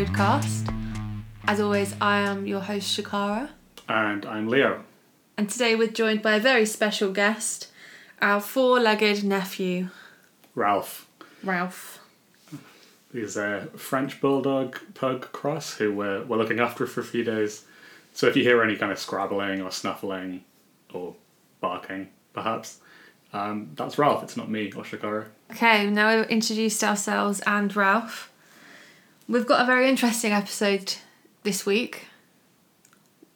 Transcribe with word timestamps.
Podcast. 0.00 0.74
As 1.44 1.60
always, 1.60 1.94
I 2.00 2.20
am 2.20 2.46
your 2.46 2.60
host, 2.60 2.98
Shikara. 2.98 3.50
And 3.86 4.24
I'm 4.24 4.48
Leo. 4.48 4.82
And 5.36 5.50
today 5.50 5.76
we're 5.76 5.88
joined 5.88 6.22
by 6.22 6.36
a 6.36 6.40
very 6.40 6.64
special 6.64 7.12
guest, 7.12 7.70
our 8.22 8.40
four 8.40 8.80
legged 8.80 9.24
nephew, 9.24 9.88
Ralph. 10.54 11.06
Ralph. 11.44 12.00
He's 13.12 13.36
a 13.36 13.68
French 13.76 14.22
Bulldog 14.22 14.78
Pug 14.94 15.32
cross 15.32 15.74
who 15.74 15.92
we're, 15.92 16.24
we're 16.24 16.38
looking 16.38 16.60
after 16.60 16.86
for 16.86 17.02
a 17.02 17.04
few 17.04 17.22
days. 17.22 17.66
So 18.14 18.26
if 18.26 18.36
you 18.36 18.42
hear 18.42 18.62
any 18.62 18.76
kind 18.76 18.90
of 18.90 18.98
scrabbling 18.98 19.60
or 19.60 19.70
snuffling 19.70 20.44
or 20.94 21.14
barking, 21.60 22.08
perhaps, 22.32 22.78
um, 23.34 23.72
that's 23.74 23.98
Ralph. 23.98 24.22
It's 24.22 24.38
not 24.38 24.48
me 24.48 24.72
or 24.72 24.82
Shikara. 24.82 25.26
Okay, 25.50 25.90
now 25.90 26.16
we've 26.16 26.30
introduced 26.30 26.82
ourselves 26.82 27.40
and 27.40 27.76
Ralph. 27.76 28.28
We've 29.30 29.46
got 29.46 29.62
a 29.62 29.64
very 29.64 29.88
interesting 29.88 30.32
episode 30.32 30.96
this 31.44 31.64
week. 31.64 32.06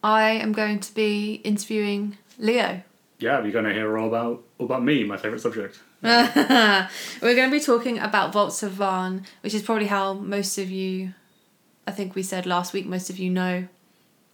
I 0.03 0.31
am 0.31 0.51
going 0.51 0.81
to 0.81 0.93
be 0.93 1.35
interviewing 1.45 2.19
Leo. 2.37 2.83
Yeah, 3.21 3.41
you're 3.41 3.53
going 3.53 3.67
to 3.67 3.73
hear 3.73 3.97
all 3.97 4.09
about 4.09 4.43
all 4.59 4.67
about 4.67 4.83
me, 4.83 5.05
my 5.05 5.17
favourite 5.17 5.41
subject. 5.41 5.79
We're 6.03 6.89
going 7.23 7.49
to 7.49 7.51
be 7.57 7.61
talking 7.61 8.01
about 8.01 8.33
Vaults 8.33 8.65
of 8.65 8.73
Vaarn, 8.73 9.25
which 9.43 9.55
is 9.55 9.63
probably 9.63 9.87
how 9.87 10.15
most 10.15 10.59
of 10.59 10.69
you, 10.69 11.15
I 11.87 11.93
think 11.93 12.17
we 12.17 12.25
said 12.25 12.45
last 12.45 12.73
week, 12.73 12.87
most 12.87 13.09
of 13.09 13.21
you 13.21 13.31
know 13.31 13.69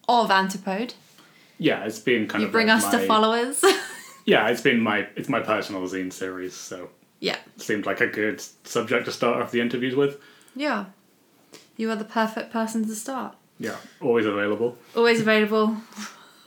of 0.09 0.31
Antipode. 0.31 0.95
Yeah, 1.59 1.85
it's 1.85 1.99
been 1.99 2.27
kind 2.27 2.41
You 2.41 2.47
of 2.47 2.53
You 2.53 2.53
bring 2.53 2.69
like 2.69 2.79
us 2.79 2.91
my, 2.91 3.01
to 3.01 3.07
followers. 3.07 3.63
Yeah, 4.25 4.49
it's 4.49 4.63
been 4.63 4.81
my 4.81 5.09
it's 5.15 5.29
my 5.29 5.41
personal 5.41 5.83
zine 5.83 6.13
series, 6.13 6.55
so 6.55 6.89
yeah. 7.19 7.37
it 7.57 7.63
seemed 7.63 7.85
like 7.85 8.01
a 8.01 8.07
good 8.07 8.43
subject 8.65 9.05
to 9.07 9.13
start 9.13 9.43
off 9.43 9.51
the 9.51 9.61
interviews 9.61 9.95
with. 9.95 10.21
Yeah. 10.55 10.87
You 11.81 11.91
are 11.91 11.97
the 11.97 12.05
perfect 12.05 12.53
person 12.53 12.87
to 12.87 12.95
start. 12.95 13.35
Yeah, 13.59 13.77
always 14.03 14.27
available. 14.27 14.77
Always 14.95 15.23
available. 15.23 15.79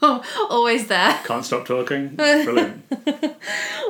Always 0.48 0.86
there. 0.86 1.20
Can't 1.24 1.44
stop 1.44 1.66
talking. 1.66 2.08
Brilliant. 2.14 2.84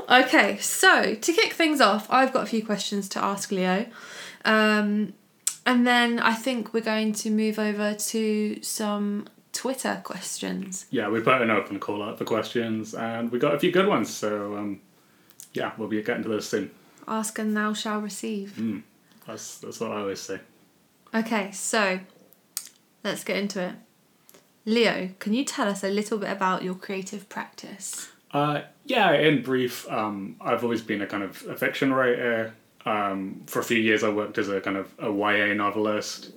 Okay, 0.09 0.57
so 0.57 1.15
to 1.15 1.33
kick 1.35 1.53
things 1.53 1.83
off, 1.83 2.07
I've 2.09 2.33
got 2.33 2.45
a 2.45 2.47
few 2.47 2.65
questions 2.65 3.11
to 3.11 3.23
ask 3.23 3.51
Leo. 3.51 3.85
Um, 4.47 5.13
and 5.67 5.87
then 5.87 6.19
I 6.19 6.33
think 6.33 6.73
we're 6.73 6.81
going 6.81 7.13
to 7.13 7.31
move 7.31 7.59
over 7.59 7.93
to 7.93 8.63
some 8.63 9.27
Twitter 9.53 10.01
questions. 10.03 10.87
Yeah, 10.89 11.11
we 11.11 11.21
put 11.21 11.43
an 11.43 11.51
open 11.51 11.79
call 11.79 12.03
out 12.03 12.17
for 12.17 12.25
questions, 12.25 12.95
and 12.95 13.31
we 13.31 13.39
got 13.39 13.55
a 13.55 13.59
few 13.59 13.71
good 13.71 13.87
ones. 13.87 14.09
So 14.09 14.57
um, 14.57 14.81
yeah, 15.53 15.73
we'll 15.77 15.89
be 15.89 16.03
getting 16.03 16.23
to 16.23 16.29
those 16.31 16.49
soon. 16.49 16.71
Ask 17.07 17.39
and 17.39 17.55
thou 17.55 17.75
shall 17.75 18.01
receive. 18.01 18.83
That's 19.27 19.59
that's 19.59 19.79
what 19.79 19.93
I 19.93 20.01
always 20.01 20.21
say. 20.21 20.41
Okay, 21.15 21.53
so 21.53 22.01
let's 23.05 23.23
get 23.23 23.37
into 23.37 23.63
it. 23.63 23.75
Leo, 24.65 25.11
can 25.21 25.33
you 25.33 25.45
tell 25.45 25.69
us 25.69 25.85
a 25.85 25.89
little 25.89 26.19
bit 26.19 26.31
about 26.31 26.65
your 26.65 26.75
creative 26.75 27.29
practice? 27.29 28.11
Uh, 28.33 28.63
yeah, 28.87 29.13
in 29.13 29.43
brief, 29.43 29.89
um, 29.89 30.37
I've 30.41 30.65
always 30.65 30.83
been 30.83 31.03
a 31.03 31.07
kind 31.07 31.23
of 31.23 31.45
a 31.49 31.55
fiction 31.55 31.93
writer. 31.93 32.55
Um, 32.85 33.43
for 33.47 33.61
a 33.61 33.65
few 33.65 33.79
years, 33.79 34.03
I 34.03 34.09
worked 34.09 34.39
as 34.39 34.49
a 34.49 34.61
kind 34.61 34.77
of 34.77 34.93
a 34.99 35.11
YA 35.11 35.55
novelist. 35.55 36.33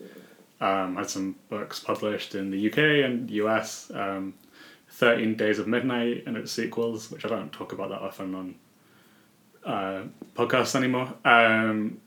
Um, 0.62 0.96
had 0.96 1.10
some 1.10 1.36
books 1.50 1.80
published 1.80 2.36
in 2.36 2.52
the 2.52 2.70
UK 2.70 3.06
and 3.06 3.30
US. 3.32 3.92
Um, 3.94 4.36
Thirteen 4.90 5.36
Days 5.36 5.60
of 5.60 5.68
Midnight 5.68 6.24
and 6.26 6.38
its 6.38 6.52
sequels, 6.52 7.12
which 7.12 7.26
I 7.26 7.30
don't 7.30 7.52
talk 7.52 7.72
about 7.74 7.90
that 7.90 8.02
often 8.02 8.36
on 8.36 8.56
uh, 9.66 10.04
podcasts 10.36 10.76
anymore. 10.76 11.14
Um, 11.26 12.00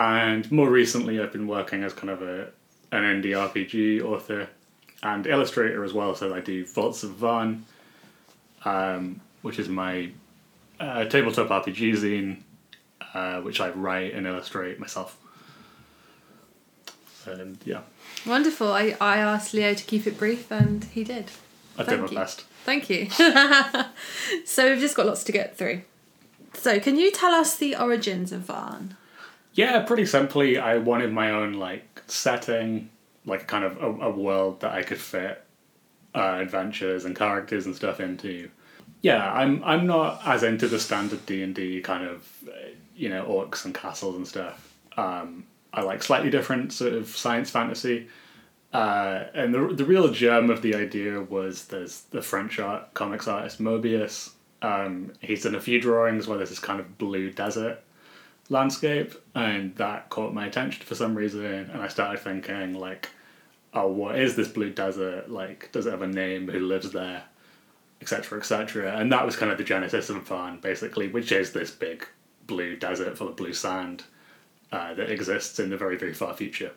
and 0.00 0.50
more 0.50 0.70
recently, 0.70 1.20
I've 1.20 1.32
been 1.32 1.46
working 1.46 1.84
as 1.84 1.92
kind 1.92 2.10
of 2.10 2.22
a 2.22 2.48
an 2.92 3.02
indie 3.02 3.36
RPG 3.36 4.02
author 4.02 4.48
and 5.02 5.26
illustrator 5.26 5.84
as 5.84 5.92
well. 5.92 6.14
So 6.14 6.34
I 6.34 6.40
do 6.40 6.64
Vaults 6.66 7.02
of 7.02 7.10
Vaarn, 7.12 7.62
um, 8.64 9.20
which 9.42 9.58
is 9.58 9.68
my 9.68 10.10
uh, 10.80 11.04
tabletop 11.04 11.48
RPG 11.48 11.92
zine, 11.98 12.38
uh, 13.14 13.40
which 13.42 13.60
I 13.60 13.68
write 13.70 14.14
and 14.14 14.26
illustrate 14.26 14.80
myself. 14.80 15.16
And 17.26 17.58
yeah, 17.64 17.82
Wonderful. 18.26 18.72
I, 18.72 18.96
I 19.00 19.18
asked 19.18 19.52
Leo 19.54 19.74
to 19.74 19.84
keep 19.84 20.06
it 20.06 20.18
brief 20.18 20.50
and 20.50 20.84
he 20.84 21.04
did. 21.04 21.26
I 21.76 21.82
did 21.82 21.90
Thank 21.90 22.00
my 22.02 22.08
you. 22.08 22.16
best. 22.16 22.44
Thank 22.64 22.90
you. 22.90 23.10
so 24.46 24.70
we've 24.70 24.80
just 24.80 24.96
got 24.96 25.06
lots 25.06 25.24
to 25.24 25.32
get 25.32 25.56
through. 25.56 25.82
So 26.54 26.80
can 26.80 26.96
you 26.96 27.10
tell 27.10 27.32
us 27.32 27.56
the 27.56 27.76
origins 27.76 28.32
of 28.32 28.42
Vaarn? 28.42 28.96
Yeah, 29.60 29.80
pretty 29.82 30.06
simply, 30.06 30.56
I 30.56 30.78
wanted 30.78 31.12
my 31.12 31.32
own 31.32 31.52
like 31.52 32.00
setting, 32.06 32.88
like 33.26 33.46
kind 33.46 33.62
of 33.62 33.76
a, 33.76 34.06
a 34.06 34.10
world 34.10 34.60
that 34.60 34.72
I 34.72 34.82
could 34.82 34.96
fit 34.96 35.44
uh, 36.14 36.38
adventures 36.40 37.04
and 37.04 37.14
characters 37.14 37.66
and 37.66 37.76
stuff 37.76 38.00
into. 38.00 38.48
Yeah, 39.02 39.30
I'm 39.30 39.62
I'm 39.62 39.86
not 39.86 40.22
as 40.24 40.44
into 40.44 40.66
the 40.66 40.80
standard 40.80 41.26
D 41.26 41.42
and 41.42 41.54
D 41.54 41.82
kind 41.82 42.06
of 42.06 42.26
you 42.96 43.10
know 43.10 43.26
orcs 43.26 43.66
and 43.66 43.74
castles 43.74 44.16
and 44.16 44.26
stuff. 44.26 44.72
Um, 44.96 45.44
I 45.74 45.82
like 45.82 46.02
slightly 46.02 46.30
different 46.30 46.72
sort 46.72 46.94
of 46.94 47.08
science 47.08 47.50
fantasy. 47.50 48.08
Uh, 48.72 49.24
and 49.34 49.52
the 49.52 49.74
the 49.74 49.84
real 49.84 50.08
germ 50.08 50.48
of 50.48 50.62
the 50.62 50.74
idea 50.74 51.20
was 51.20 51.66
there's 51.66 52.00
the 52.12 52.22
French 52.22 52.58
art 52.58 52.94
comics 52.94 53.28
artist 53.28 53.60
Moebius. 53.60 54.30
Um, 54.62 55.12
he's 55.20 55.42
done 55.42 55.54
a 55.54 55.60
few 55.60 55.78
drawings 55.78 56.26
where 56.26 56.38
there's 56.38 56.48
this 56.48 56.58
kind 56.58 56.80
of 56.80 56.96
blue 56.96 57.30
desert 57.30 57.82
landscape, 58.50 59.14
and 59.34 59.74
that 59.76 60.10
caught 60.10 60.34
my 60.34 60.46
attention 60.46 60.84
for 60.84 60.94
some 60.94 61.14
reason. 61.14 61.44
And 61.44 61.80
I 61.80 61.88
started 61.88 62.20
thinking 62.20 62.74
like, 62.74 63.08
oh, 63.72 63.88
what 63.88 64.18
is 64.18 64.36
this 64.36 64.48
blue 64.48 64.70
desert? 64.70 65.30
Like, 65.30 65.70
does 65.72 65.86
it 65.86 65.90
have 65.90 66.02
a 66.02 66.06
name? 66.06 66.48
Who 66.48 66.60
lives 66.60 66.90
there? 66.90 67.22
Etc. 68.02 68.38
Etc. 68.38 68.96
And 68.96 69.10
that 69.12 69.24
was 69.24 69.36
kind 69.36 69.50
of 69.50 69.58
the 69.58 69.64
genesis 69.64 70.10
of 70.10 70.16
Vaarn, 70.28 70.60
basically, 70.60 71.08
which 71.08 71.32
is 71.32 71.52
this 71.52 71.70
big 71.70 72.06
blue 72.46 72.76
desert 72.76 73.16
full 73.16 73.28
of 73.28 73.36
blue 73.36 73.52
sand 73.52 74.04
uh, 74.72 74.92
that 74.94 75.10
exists 75.10 75.58
in 75.58 75.70
the 75.70 75.76
very 75.76 75.96
very 75.96 76.14
far 76.14 76.34
future. 76.34 76.72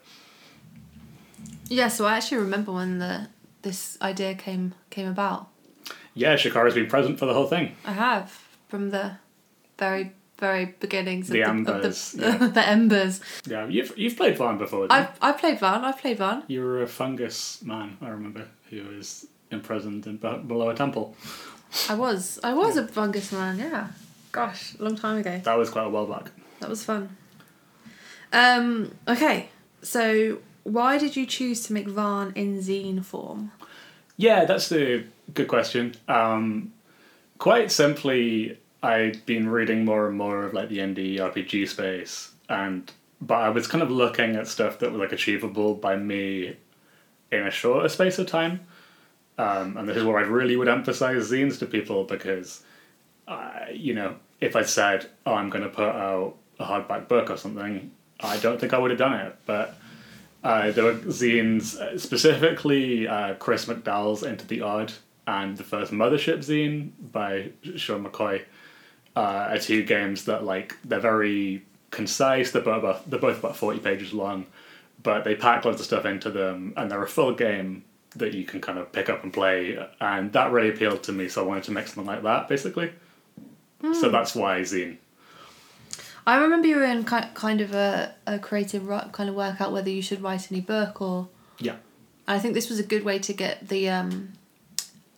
Yeah, 1.67 1.87
so 1.87 2.05
I 2.05 2.17
actually 2.17 2.39
remember 2.39 2.71
when 2.71 2.99
the 2.99 3.27
this 3.63 3.97
idea 4.01 4.35
came 4.35 4.75
came 4.89 5.07
about. 5.07 5.49
Yeah, 6.13 6.35
Shikara's 6.35 6.75
been 6.75 6.87
present 6.87 7.17
for 7.17 7.25
the 7.25 7.33
whole 7.33 7.47
thing. 7.47 7.75
I 7.85 7.93
have 7.93 8.31
from 8.67 8.91
the 8.91 9.17
very 9.79 10.11
very 10.43 10.65
beginnings 10.85 11.29
The 11.29 11.41
of, 11.41 11.49
embers, 11.49 12.11
the, 12.11 12.27
of 12.27 12.39
the, 12.39 12.47
the 12.59 12.67
embers. 12.67 13.21
Yeah, 13.47 13.65
you've 13.67 13.97
you've 13.97 14.17
played 14.17 14.35
Vaarn 14.37 14.57
before. 14.57 14.87
I've 14.89 15.11
I 15.21 15.31
played 15.31 15.59
Vaarn. 15.59 15.81
I've 15.89 15.99
played 16.03 16.17
Vaarn. 16.17 16.43
you? 16.47 16.61
Were 16.61 16.83
a 16.83 16.87
fungus 16.87 17.61
man, 17.61 17.97
I 18.01 18.09
remember, 18.09 18.47
who 18.69 18.83
was 18.95 19.25
imprisoned 19.51 20.05
in, 20.05 20.17
below 20.17 20.69
a 20.69 20.75
temple. 20.75 21.15
I 21.89 21.95
was 21.95 22.39
I 22.43 22.53
was 22.53 22.75
a 22.75 22.85
fungus 22.87 23.31
man. 23.31 23.57
Yeah, 23.57 23.87
gosh, 24.33 24.75
a 24.79 24.83
long 24.83 24.97
time 24.97 25.17
ago. 25.23 25.39
That 25.43 25.57
was 25.57 25.69
quite 25.69 25.85
a 25.85 25.89
while 25.89 26.07
back. 26.07 26.31
That 26.59 26.69
was 26.69 26.83
fun. 26.83 27.15
Um. 28.33 28.93
Okay, 29.07 29.49
so 29.81 30.39
why 30.63 30.97
did 30.97 31.15
you 31.15 31.25
choose 31.25 31.63
to 31.67 31.73
make 31.73 31.87
Vaarn 31.87 32.35
in 32.35 32.59
zine 32.59 33.03
form? 33.05 33.51
Yeah, 34.17 34.43
that's 34.45 34.67
the 34.69 35.05
good 35.33 35.47
question. 35.47 35.95
Um, 36.07 36.73
quite 37.37 37.71
simply, 37.71 38.57
I'd 38.83 39.25
been 39.25 39.47
reading 39.47 39.85
more 39.85 40.07
and 40.09 40.17
more 40.17 40.43
of 40.43 40.53
like 40.53 40.67
the 40.67 40.79
indie 40.79 41.17
RPG 41.17 41.69
space, 41.69 42.31
and 42.49 42.91
but 43.21 43.35
I 43.35 43.49
was 43.49 43.65
kind 43.65 43.81
of 43.81 43.89
looking 43.89 44.35
at 44.35 44.45
stuff 44.47 44.79
that 44.79 44.91
was 44.91 44.99
like 44.99 45.13
achievable 45.13 45.73
by 45.73 45.95
me 45.95 46.57
in 47.31 47.47
a 47.47 47.49
shorter 47.49 47.87
space 47.87 48.19
of 48.19 48.27
time. 48.27 48.59
Um, 49.37 49.77
and 49.77 49.87
this 49.87 49.95
is 49.95 50.03
where 50.03 50.17
I 50.17 50.23
really 50.23 50.57
would 50.57 50.67
emphasize 50.67 51.31
zines 51.31 51.57
to 51.59 51.65
people 51.65 52.03
because, 52.03 52.61
uh, 53.27 53.67
you 53.71 53.93
know, 53.93 54.17
if 54.41 54.57
I 54.57 54.63
said, 54.63 55.09
"Oh, 55.25 55.33
I'm 55.33 55.49
going 55.49 55.63
to 55.63 55.69
put 55.69 55.87
out 55.87 56.35
a 56.59 56.65
hardback 56.65 57.07
book 57.07 57.29
or 57.29 57.37
something," 57.37 57.89
I 58.19 58.37
don't 58.37 58.59
think 58.59 58.73
I 58.73 58.79
would 58.79 58.91
have 58.91 58.99
done 58.99 59.13
it. 59.13 59.35
But 59.45 59.77
uh, 60.43 60.71
there 60.71 60.83
were 60.83 60.95
zines, 60.95 61.79
uh, 61.79 61.97
specifically 61.97 63.07
uh, 63.07 63.35
Chris 63.35 63.63
McDowell's 63.65 64.23
Into 64.23 64.45
the 64.45 64.59
Odd 64.59 64.91
and 65.25 65.55
the 65.55 65.63
first 65.63 65.93
Mothership 65.93 66.39
zine 66.39 66.89
by 67.13 67.51
Sean 67.77 68.03
McCoy 68.05 68.43
uh, 69.15 69.49
are 69.51 69.59
two 69.59 69.83
games 69.83 70.25
that 70.25 70.43
like 70.43 70.75
they're 70.83 70.99
very 70.99 71.63
concise. 71.91 72.51
They're 72.51 72.61
both 72.61 72.79
about, 72.79 73.09
they're 73.09 73.19
both 73.19 73.39
about 73.39 73.55
forty 73.55 73.79
pages 73.79 74.13
long, 74.13 74.45
but 75.01 75.23
they 75.23 75.35
pack 75.35 75.65
loads 75.65 75.79
of 75.79 75.85
stuff 75.85 76.05
into 76.05 76.29
them, 76.29 76.73
and 76.77 76.89
they're 76.89 77.03
a 77.03 77.07
full 77.07 77.33
game 77.33 77.83
that 78.15 78.33
you 78.33 78.45
can 78.45 78.61
kind 78.61 78.77
of 78.77 78.91
pick 78.91 79.09
up 79.09 79.23
and 79.23 79.33
play. 79.33 79.77
And 79.99 80.31
that 80.33 80.51
really 80.51 80.69
appealed 80.69 81.03
to 81.03 81.11
me, 81.11 81.27
so 81.29 81.43
I 81.43 81.47
wanted 81.47 81.63
to 81.65 81.71
make 81.71 81.87
something 81.87 82.05
like 82.05 82.23
that, 82.23 82.47
basically. 82.47 82.91
So 83.99 84.09
that's 84.09 84.33
why 84.33 84.61
zine. 84.61 84.97
I 86.25 86.37
remember 86.37 86.67
you 86.67 86.77
were 86.77 86.85
in 86.85 87.03
kind 87.03 87.59
of 87.59 87.73
a, 87.73 88.15
a 88.25 88.39
creative 88.39 88.87
kind 89.11 89.29
of 89.29 89.35
work 89.35 89.59
out 89.59 89.73
whether 89.73 89.89
you 89.89 90.01
should 90.01 90.21
write 90.21 90.49
any 90.49 90.61
book 90.61 91.01
or. 91.01 91.27
Yeah. 91.59 91.75
I 92.25 92.39
think 92.39 92.53
this 92.53 92.69
was 92.69 92.79
a 92.79 92.83
good 92.83 93.03
way 93.03 93.19
to 93.19 93.33
get 93.33 93.67
the 93.67 93.89
um, 93.89 94.33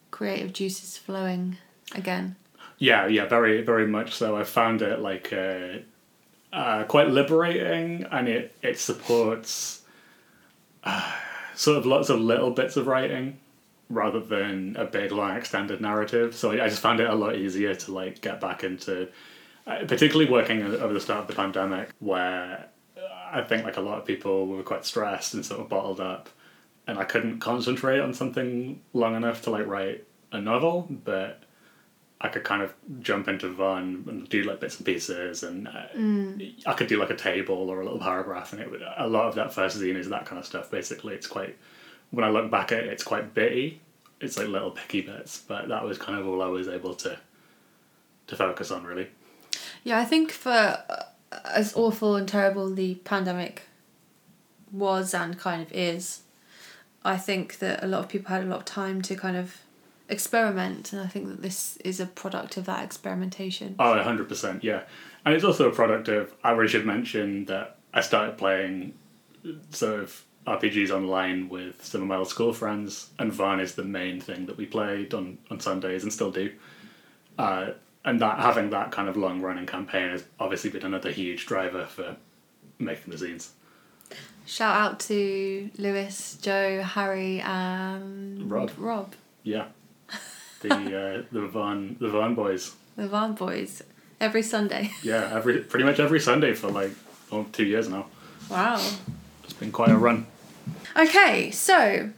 creative 0.09 0.51
juices 0.51 0.97
flowing 0.97 1.57
again. 1.93 2.37
Yeah, 2.77 3.07
yeah, 3.07 3.25
very, 3.25 3.61
very 3.61 3.87
much 3.87 4.15
so. 4.15 4.35
I 4.35 4.43
found 4.43 4.81
it 4.81 4.99
like 4.99 5.31
uh, 5.31 5.79
uh, 6.51 6.83
quite 6.85 7.09
liberating, 7.09 8.03
and 8.11 8.27
it 8.27 8.55
it 8.61 8.79
supports 8.79 9.81
sort 11.55 11.77
of 11.77 11.85
lots 11.85 12.09
of 12.09 12.19
little 12.19 12.51
bits 12.51 12.75
of 12.77 12.87
writing 12.87 13.39
rather 13.89 14.19
than 14.19 14.75
a 14.77 14.85
big 14.85 15.11
long 15.11 15.37
extended 15.37 15.79
narrative. 15.79 16.35
So 16.35 16.51
I, 16.51 16.65
I 16.65 16.69
just 16.69 16.81
found 16.81 16.99
it 16.99 17.09
a 17.09 17.15
lot 17.15 17.35
easier 17.35 17.75
to 17.75 17.91
like 17.93 18.19
get 18.21 18.41
back 18.41 18.63
into, 18.63 19.07
uh, 19.67 19.85
particularly 19.87 20.29
working 20.29 20.63
over 20.63 20.93
the 20.93 20.99
start 20.99 21.21
of 21.21 21.27
the 21.27 21.33
pandemic, 21.35 21.91
where 21.99 22.67
I 23.31 23.41
think 23.41 23.63
like 23.63 23.77
a 23.77 23.81
lot 23.81 23.99
of 23.99 24.05
people 24.05 24.47
were 24.47 24.63
quite 24.63 24.85
stressed 24.85 25.33
and 25.33 25.45
sort 25.45 25.61
of 25.61 25.69
bottled 25.69 26.01
up, 26.01 26.29
and 26.87 26.99
I 26.99 27.05
couldn't 27.05 27.39
concentrate 27.39 27.99
on 27.99 28.13
something 28.13 28.81
long 28.91 29.15
enough 29.15 29.43
to 29.43 29.49
like 29.49 29.65
write 29.65 30.03
a 30.33 30.41
novel, 30.41 30.89
but. 30.89 31.41
I 32.21 32.29
could 32.29 32.43
kind 32.43 32.61
of 32.61 32.73
jump 33.01 33.27
into 33.27 33.47
Vaarn 33.47 34.07
and 34.07 34.29
do 34.29 34.43
like 34.43 34.59
bits 34.61 34.77
and 34.77 34.85
pieces, 34.85 35.43
and 35.43 35.67
uh, 35.67 35.87
I 36.65 36.73
could 36.73 36.87
do 36.87 36.97
like 36.97 37.09
a 37.09 37.15
table 37.15 37.69
or 37.69 37.81
a 37.81 37.83
little 37.83 37.99
paragraph, 37.99 38.53
and 38.53 38.61
it 38.61 38.71
would. 38.71 38.81
A 38.97 39.07
lot 39.07 39.27
of 39.27 39.35
that 39.35 39.53
first 39.53 39.77
zine 39.77 39.97
is 39.97 40.09
that 40.09 40.25
kind 40.25 40.39
of 40.39 40.45
stuff. 40.45 40.71
Basically, 40.71 41.13
it's 41.13 41.27
quite. 41.27 41.57
When 42.11 42.23
I 42.23 42.29
look 42.29 42.49
back 42.49 42.71
at 42.71 42.79
it, 42.79 42.87
it's 42.87 43.03
quite 43.03 43.33
bitty. 43.33 43.81
It's 44.21 44.37
like 44.37 44.47
little 44.47 44.71
picky 44.71 45.01
bits, 45.01 45.43
but 45.45 45.67
that 45.67 45.83
was 45.83 45.97
kind 45.97 46.17
of 46.17 46.25
all 46.27 46.41
I 46.41 46.47
was 46.47 46.67
able 46.67 46.95
to. 46.95 47.17
To 48.27 48.35
focus 48.35 48.71
on, 48.71 48.85
really. 48.85 49.07
Yeah, 49.83 49.99
I 49.99 50.05
think 50.05 50.31
for 50.31 50.49
uh, 50.49 51.03
as 51.43 51.75
awful 51.75 52.15
and 52.15 52.27
terrible 52.27 52.73
the 52.73 52.95
pandemic 52.95 53.63
was 54.71 55.13
and 55.13 55.37
kind 55.37 55.61
of 55.61 55.71
is, 55.71 56.21
I 57.03 57.17
think 57.17 57.59
that 57.59 57.83
a 57.83 57.87
lot 57.87 57.99
of 57.99 58.09
people 58.09 58.29
had 58.29 58.43
a 58.43 58.47
lot 58.47 58.59
of 58.59 58.65
time 58.65 59.01
to 59.03 59.15
kind 59.15 59.37
of 59.37 59.61
experiment, 60.09 60.93
and 60.93 61.01
I 61.01 61.07
think 61.07 61.27
that 61.27 61.41
this 61.41 61.77
is 61.77 61.99
a 61.99 62.05
product 62.05 62.57
of 62.57 62.65
that 62.65 62.83
experimentation. 62.83 63.75
Oh, 63.79 63.93
100%, 63.93 64.63
yeah. 64.63 64.83
And 65.25 65.33
it's 65.33 65.43
also 65.43 65.69
a 65.69 65.73
product 65.73 66.07
of, 66.07 66.33
I 66.43 66.51
really 66.51 66.69
should 66.69 66.85
mention 66.85 67.45
that 67.45 67.77
I 67.93 68.01
started 68.01 68.37
playing 68.37 68.93
sort 69.71 69.99
of 69.99 70.23
RPGs 70.45 70.91
online 70.91 71.49
with 71.49 71.83
some 71.83 72.01
of 72.01 72.07
my 72.07 72.17
old 72.17 72.27
school 72.27 72.53
friends, 72.53 73.09
and 73.17 73.31
Vaarn 73.31 73.59
is 73.61 73.75
the 73.75 73.83
main 73.83 74.21
thing 74.21 74.45
that 74.45 74.57
we 74.57 74.65
played 74.65 75.13
on, 75.13 75.37
on 75.49 75.59
Sundays 75.59 76.03
and 76.03 76.13
still 76.13 76.31
do. 76.31 76.51
Uh, 77.37 77.71
and 78.03 78.21
that 78.21 78.39
having 78.39 78.69
that 78.69 78.91
kind 78.91 79.09
of 79.09 79.17
long 79.17 79.41
running 79.41 79.65
campaign 79.65 80.11
has 80.11 80.23
obviously 80.39 80.69
been 80.69 80.83
another 80.83 81.11
huge 81.11 81.47
driver 81.47 81.85
for 81.85 82.15
making 82.77 83.11
the 83.11 83.17
zines. 83.17 83.49
Shout 84.45 84.75
out 84.75 84.99
to 85.01 85.71
Lewis, 85.77 86.37
Joe, 86.39 86.83
Harry, 86.83 87.41
and 87.41 88.49
Rob. 88.51 88.71
Rob, 88.77 89.15
Yeah. 89.41 89.65
The 90.69 90.75
uh, 90.75 91.23
the 91.31 91.47
Vaarn 91.47 91.97
the 91.99 92.07
Vaarn 92.07 92.35
boys. 92.35 92.73
the 92.95 93.07
Vaarn 93.07 93.35
Boys, 93.37 93.81
every 94.19 94.41
Sunday. 94.41 94.91
Yeah, 95.03 95.31
every 95.33 95.59
pretty 95.59 95.85
much 95.85 95.99
every 95.99 96.19
Sunday 96.19 96.53
for 96.53 96.69
like 96.69 96.91
oh, 97.31 97.45
two 97.51 97.65
years 97.65 97.87
now. 97.89 98.05
Wow. 98.49 98.79
It's 99.43 99.53
been 99.53 99.71
quite 99.71 99.89
a 99.89 99.97
run. 99.97 100.25
Okay, 100.97 101.51
so 101.51 102.09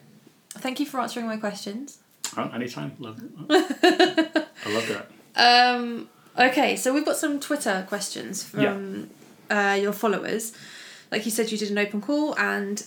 thank 0.49 0.79
you 0.79 0.85
for 0.85 0.99
answering 0.99 1.25
my 1.27 1.38
questions. 1.38 1.99
Oh, 2.35 2.49
anytime. 2.53 2.91
Love 2.99 3.19
I 3.49 4.73
love 4.73 4.88
that. 4.88 5.07
Um, 5.35 6.09
okay, 6.38 6.75
so 6.75 6.94
we've 6.94 7.05
got 7.05 7.17
some 7.17 7.39
Twitter 7.39 7.85
questions 7.88 8.44
from 8.44 9.09
uh, 9.49 9.77
your 9.79 9.94
followers. 9.94 10.53
Like 11.11 11.25
you 11.25 11.31
said, 11.31 11.51
you 11.51 11.57
did 11.57 11.71
an 11.71 11.77
open 11.77 12.01
call, 12.01 12.35
and 12.38 12.83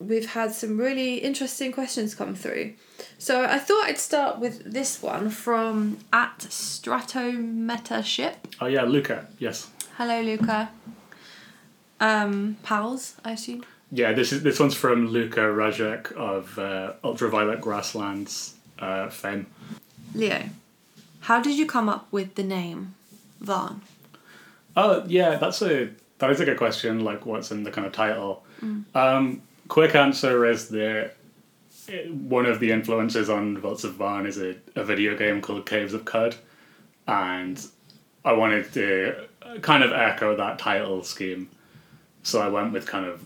we've 0.00 0.30
had 0.30 0.52
some 0.52 0.78
really 0.78 1.16
interesting 1.16 1.72
questions 1.72 2.14
come 2.14 2.34
through. 2.34 2.74
So 3.18 3.44
I 3.44 3.58
thought 3.58 3.84
I'd 3.86 3.98
start 3.98 4.38
with 4.38 4.72
this 4.72 5.02
one 5.02 5.30
from 5.30 5.98
at 6.12 6.38
Stratometaship. 6.38 8.34
Oh 8.60 8.66
yeah, 8.66 8.82
Luka. 8.82 9.26
Yes. 9.38 9.68
Hello, 9.96 10.20
Luka. 10.20 10.70
Um, 12.00 12.56
pals, 12.62 13.16
I 13.24 13.32
assume. 13.32 13.64
Yeah, 13.90 14.12
this 14.12 14.32
is 14.32 14.42
this 14.42 14.60
one's 14.60 14.74
from 14.74 15.08
Luka 15.08 15.40
Rejec 15.40 16.12
of 16.12 16.58
uh, 16.58 16.92
Ultraviolet 17.02 17.60
Grasslands 17.60 18.54
uh, 18.78 19.08
fame. 19.08 19.46
Leo, 20.14 20.42
how 21.20 21.40
did 21.40 21.58
you 21.58 21.66
come 21.66 21.88
up 21.88 22.06
with 22.12 22.34
the 22.34 22.42
name 22.44 22.94
Vaarn? 23.42 23.80
Oh 24.76 25.04
yeah, 25.06 25.36
that's 25.36 25.62
a 25.62 25.88
that 26.18 26.30
is 26.30 26.40
a 26.40 26.44
good 26.44 26.58
question. 26.58 27.02
Like, 27.02 27.26
what's 27.26 27.50
in 27.50 27.62
the 27.64 27.70
kind 27.70 27.86
of 27.86 27.92
title? 27.92 28.44
Um, 28.94 29.42
quick 29.68 29.94
answer 29.94 30.46
is 30.46 30.68
that 30.70 31.14
one 32.10 32.46
of 32.46 32.60
the 32.60 32.70
influences 32.70 33.30
on 33.30 33.56
Vaults 33.58 33.84
of 33.84 33.94
Vaarn 33.94 34.26
is 34.26 34.38
a, 34.38 34.56
a 34.74 34.84
video 34.84 35.16
game 35.16 35.40
called 35.40 35.64
Caves 35.66 35.94
of 35.94 36.04
Qud, 36.04 36.36
and 37.06 37.64
I 38.24 38.32
wanted 38.32 38.72
to 38.74 39.28
kind 39.62 39.82
of 39.82 39.92
echo 39.92 40.36
that 40.36 40.58
title 40.58 41.02
scheme, 41.02 41.48
so 42.22 42.40
I 42.40 42.48
went 42.48 42.72
with 42.72 42.86
kind 42.86 43.06
of 43.06 43.22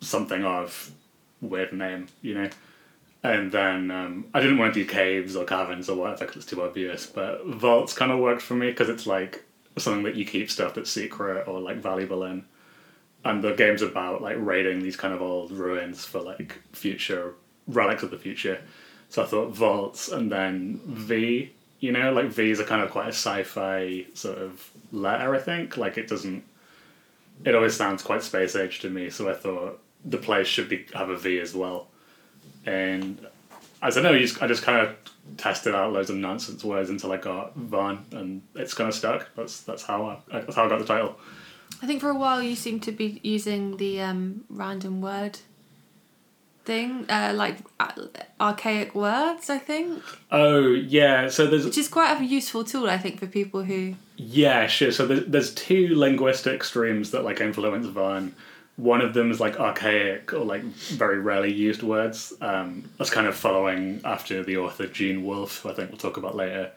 something 0.00 0.44
of 0.44 0.92
weird 1.40 1.72
name, 1.72 2.08
you 2.22 2.34
know. 2.34 2.50
And 3.22 3.50
then 3.50 3.90
um, 3.90 4.26
I 4.34 4.40
didn't 4.40 4.58
want 4.58 4.74
to 4.74 4.84
do 4.84 4.86
caves 4.88 5.34
or 5.34 5.46
caverns 5.46 5.88
or 5.88 5.96
whatever 5.96 6.26
because 6.26 6.42
it's 6.42 6.46
too 6.46 6.62
obvious. 6.62 7.06
But 7.06 7.46
vaults 7.46 7.94
kind 7.94 8.12
of 8.12 8.18
worked 8.18 8.42
for 8.42 8.54
me 8.54 8.68
because 8.68 8.90
it's 8.90 9.06
like 9.06 9.44
something 9.78 10.02
that 10.02 10.14
you 10.14 10.26
keep 10.26 10.50
stuff 10.50 10.74
that's 10.74 10.90
secret 10.90 11.48
or 11.48 11.58
like 11.60 11.78
valuable 11.78 12.24
in. 12.24 12.44
And 13.24 13.42
the 13.42 13.54
game's 13.54 13.82
about 13.82 14.20
like 14.22 14.36
raiding 14.38 14.82
these 14.82 14.96
kind 14.96 15.14
of 15.14 15.22
old 15.22 15.50
ruins 15.50 16.04
for 16.04 16.20
like 16.20 16.58
future 16.72 17.34
relics 17.66 18.02
of 18.02 18.10
the 18.10 18.18
future. 18.18 18.60
So 19.08 19.22
I 19.22 19.26
thought 19.26 19.54
vaults 19.54 20.08
and 20.08 20.30
then 20.30 20.80
V. 20.84 21.52
You 21.80 21.92
know, 21.92 22.12
like 22.12 22.26
V 22.26 22.50
is 22.50 22.60
a 22.60 22.64
kind 22.64 22.82
of 22.82 22.90
quite 22.90 23.06
a 23.06 23.12
sci-fi 23.12 24.06
sort 24.14 24.38
of 24.38 24.70
letter. 24.92 25.34
I 25.34 25.38
think 25.38 25.76
like 25.76 25.96
it 25.96 26.08
doesn't. 26.08 26.44
It 27.44 27.54
always 27.54 27.76
sounds 27.76 28.02
quite 28.02 28.22
space 28.22 28.54
age 28.54 28.80
to 28.80 28.90
me. 28.90 29.10
So 29.10 29.28
I 29.28 29.34
thought 29.34 29.80
the 30.04 30.18
place 30.18 30.46
should 30.46 30.68
be 30.68 30.86
have 30.94 31.08
a 31.08 31.16
V 31.16 31.40
as 31.40 31.54
well 31.54 31.88
and 32.66 33.26
as 33.82 33.98
I 33.98 34.02
know, 34.02 34.12
you 34.12 34.20
just, 34.20 34.42
I 34.42 34.46
just 34.46 34.62
kind 34.62 34.86
of 34.86 34.96
tested 35.36 35.74
out 35.74 35.92
loads 35.92 36.10
of 36.10 36.16
nonsense 36.16 36.64
words 36.64 36.88
until 36.90 37.12
I 37.12 37.18
got 37.18 37.56
Vaarn, 37.58 38.00
and 38.12 38.42
it's 38.54 38.74
kind 38.74 38.88
of 38.88 38.94
stuck. 38.94 39.28
That's 39.36 39.60
that's 39.60 39.82
how 39.82 40.06
I 40.06 40.40
that's 40.40 40.56
how 40.56 40.64
I 40.64 40.68
got 40.68 40.78
the 40.78 40.86
title. 40.86 41.16
I 41.84 41.86
think 41.86 42.00
for 42.00 42.08
a 42.08 42.14
while 42.14 42.42
you 42.42 42.56
seem 42.56 42.80
to 42.80 42.92
be 42.92 43.20
using 43.22 43.76
the 43.76 44.00
um, 44.00 44.46
random 44.48 45.02
word 45.02 45.40
thing, 46.64 47.04
uh, 47.10 47.34
like 47.36 47.58
uh, 47.78 47.92
archaic 48.40 48.94
words, 48.94 49.50
I 49.50 49.58
think, 49.58 50.02
Oh 50.30 50.68
yeah, 50.72 51.28
so 51.28 51.46
there's 51.46 51.66
which 51.66 51.76
is 51.76 51.88
quite 51.88 52.18
a 52.18 52.24
useful 52.24 52.64
tool, 52.64 52.88
I 52.88 52.96
think, 52.96 53.18
for 53.20 53.26
people 53.26 53.64
who. 53.64 53.96
yeah 54.16 54.66
sure. 54.66 54.92
So 54.92 55.06
there's, 55.06 55.26
there's 55.26 55.54
two 55.54 55.94
linguistic 55.94 56.64
streams 56.64 57.10
that 57.10 57.22
like 57.22 57.42
influence 57.42 57.86
Vaarn. 57.86 58.32
One 58.76 59.02
of 59.02 59.12
them 59.12 59.30
is 59.30 59.38
like 59.38 59.60
archaic 59.60 60.32
or 60.32 60.42
like 60.42 60.62
very 60.62 61.20
rarely 61.20 61.52
used 61.52 61.82
words. 61.82 62.32
Um, 62.40 62.88
that's 62.96 63.10
kind 63.10 63.26
of 63.26 63.36
following 63.36 64.00
after 64.06 64.42
the 64.42 64.56
author 64.56 64.86
Gene 64.86 65.22
Wolfe, 65.22 65.58
who 65.58 65.68
I 65.68 65.74
think 65.74 65.90
we'll 65.90 65.98
talk 65.98 66.16
about 66.16 66.34
later. 66.34 66.72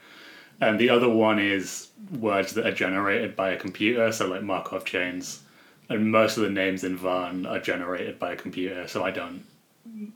And 0.60 0.80
the 0.80 0.90
other 0.90 1.10
one 1.10 1.40
is 1.40 1.90
words 2.20 2.54
that 2.54 2.66
are 2.66 2.72
generated 2.72 3.36
by 3.36 3.50
a 3.50 3.58
computer, 3.58 4.12
so 4.12 4.28
like 4.28 4.42
Markov 4.42 4.86
chains. 4.86 5.42
And 5.90 6.12
most 6.12 6.38
of 6.38 6.44
the 6.44 6.50
names 6.50 6.84
in 6.84 6.98
Vaarn 6.98 7.50
are 7.50 7.60
generated 7.60 8.20
by 8.20 8.34
a 8.34 8.36
computer, 8.36 8.88
so 8.88 9.04
I 9.04 9.12
don't, 9.12 9.46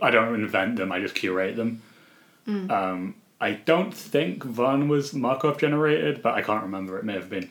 I 0.02 0.12
don't 0.12 0.36
invent 0.36 0.76
them. 0.76 0.92
I 0.92 1.00
just 1.00 1.16
curate 1.16 1.56
them. 1.56 1.82
Um, 2.48 3.16
I 3.40 3.54
don't 3.54 3.94
think 3.94 4.44
Vaarn 4.44 4.88
was 4.88 5.14
Markov 5.14 5.60
generated, 5.60 6.22
but 6.22 6.34
I 6.34 6.42
can't 6.42 6.64
remember. 6.64 6.98
It 6.98 7.06
may 7.06 7.14
have 7.14 7.30
been. 7.30 7.50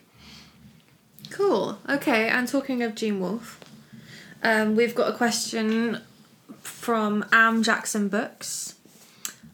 Cool. 1.30 1.78
Okay, 1.88 2.28
and 2.28 2.46
talking 2.46 2.82
of 2.82 2.94
Gene 2.94 3.20
Wolfe, 3.20 3.58
um, 4.42 4.76
we've 4.76 4.94
got 4.94 5.12
a 5.12 5.16
question 5.16 6.00
from 6.60 7.24
Am 7.32 7.62
Jackson 7.62 8.08
Books 8.08 8.74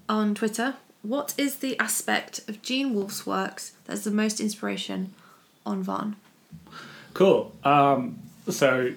on 0.08 0.34
Twitter. 0.34 0.74
What 1.06 1.34
is 1.38 1.58
the 1.58 1.78
aspect 1.78 2.40
of 2.48 2.62
Gene 2.62 2.92
Wolfe's 2.92 3.24
works 3.24 3.74
that's 3.84 4.02
the 4.02 4.10
most 4.10 4.40
inspiration 4.40 5.14
on 5.64 5.84
Vaarn? 5.84 6.16
Cool. 7.14 7.54
Um, 7.62 8.18
so, 8.48 8.92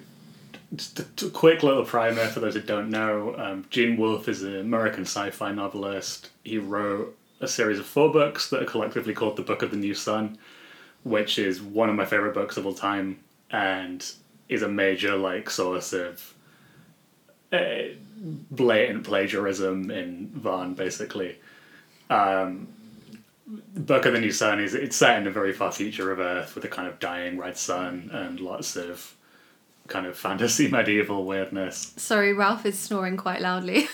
just 0.74 0.98
a 1.22 1.30
quick 1.30 1.62
little 1.62 1.84
primer 1.84 2.26
for 2.26 2.40
those 2.40 2.54
who 2.54 2.62
don't 2.62 2.90
know. 2.90 3.36
Um, 3.38 3.64
Gene 3.70 3.96
Wolfe 3.96 4.28
is 4.28 4.42
an 4.42 4.58
American 4.58 5.04
sci-fi 5.04 5.52
novelist. 5.52 6.30
He 6.42 6.58
wrote 6.58 7.16
a 7.40 7.46
series 7.46 7.78
of 7.78 7.86
four 7.86 8.12
books 8.12 8.50
that 8.50 8.60
are 8.60 8.66
collectively 8.66 9.14
called 9.14 9.36
The 9.36 9.42
Book 9.42 9.62
of 9.62 9.70
the 9.70 9.76
New 9.76 9.94
Sun, 9.94 10.36
which 11.04 11.38
is 11.38 11.62
one 11.62 11.88
of 11.88 11.94
my 11.94 12.06
favorite 12.06 12.34
books 12.34 12.56
of 12.56 12.66
all 12.66 12.74
time, 12.74 13.20
and 13.52 14.04
is 14.48 14.62
a 14.62 14.68
major 14.68 15.14
like 15.14 15.48
source 15.48 15.92
of 15.92 16.34
uh, 17.52 17.82
blatant 18.50 19.04
plagiarism 19.04 19.92
in 19.92 20.26
Vaarn, 20.36 20.74
basically. 20.74 21.36
Um, 22.10 22.68
Book 23.74 24.04
of 24.06 24.12
the 24.12 24.20
New 24.20 24.30
Sun 24.32 24.60
is 24.60 24.74
it's 24.74 24.96
set 24.96 25.18
in 25.20 25.26
a 25.26 25.30
very 25.30 25.52
far 25.52 25.72
future 25.72 26.12
of 26.12 26.18
Earth 26.20 26.54
with 26.54 26.64
a 26.64 26.68
kind 26.68 26.86
of 26.86 26.98
dying 27.00 27.36
red 27.38 27.56
sun 27.56 28.10
and 28.12 28.38
lots 28.38 28.76
of 28.76 29.14
kind 29.88 30.06
of 30.06 30.16
fantasy 30.16 30.68
medieval 30.70 31.24
weirdness. 31.24 31.92
Sorry, 31.96 32.32
Ralph 32.32 32.64
is 32.66 32.78
snoring 32.78 33.16
quite 33.16 33.40
loudly. 33.40 33.88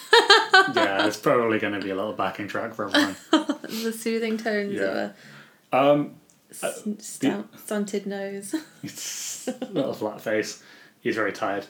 Yeah, 0.75 1.07
it's 1.07 1.17
probably 1.17 1.59
going 1.59 1.73
to 1.73 1.81
be 1.81 1.91
a 1.91 1.95
little 1.95 2.13
backing 2.13 2.49
track 2.49 2.75
for 2.75 2.89
everyone. 2.89 3.17
the 3.63 3.93
soothing 3.93 4.37
tones 4.37 4.75
Yeah. 4.75 5.13
of 5.73 5.99
Um, 5.99 6.17
a 6.63 6.67
s- 6.67 6.85
stout, 6.99 7.49
stunted 7.59 8.07
nose. 8.07 8.55
it's 8.83 9.49
a 9.49 9.67
little 9.73 9.95
flat 9.95 10.21
face. 10.21 10.63
He's 11.01 11.15
very 11.15 11.33
tired. 11.33 11.67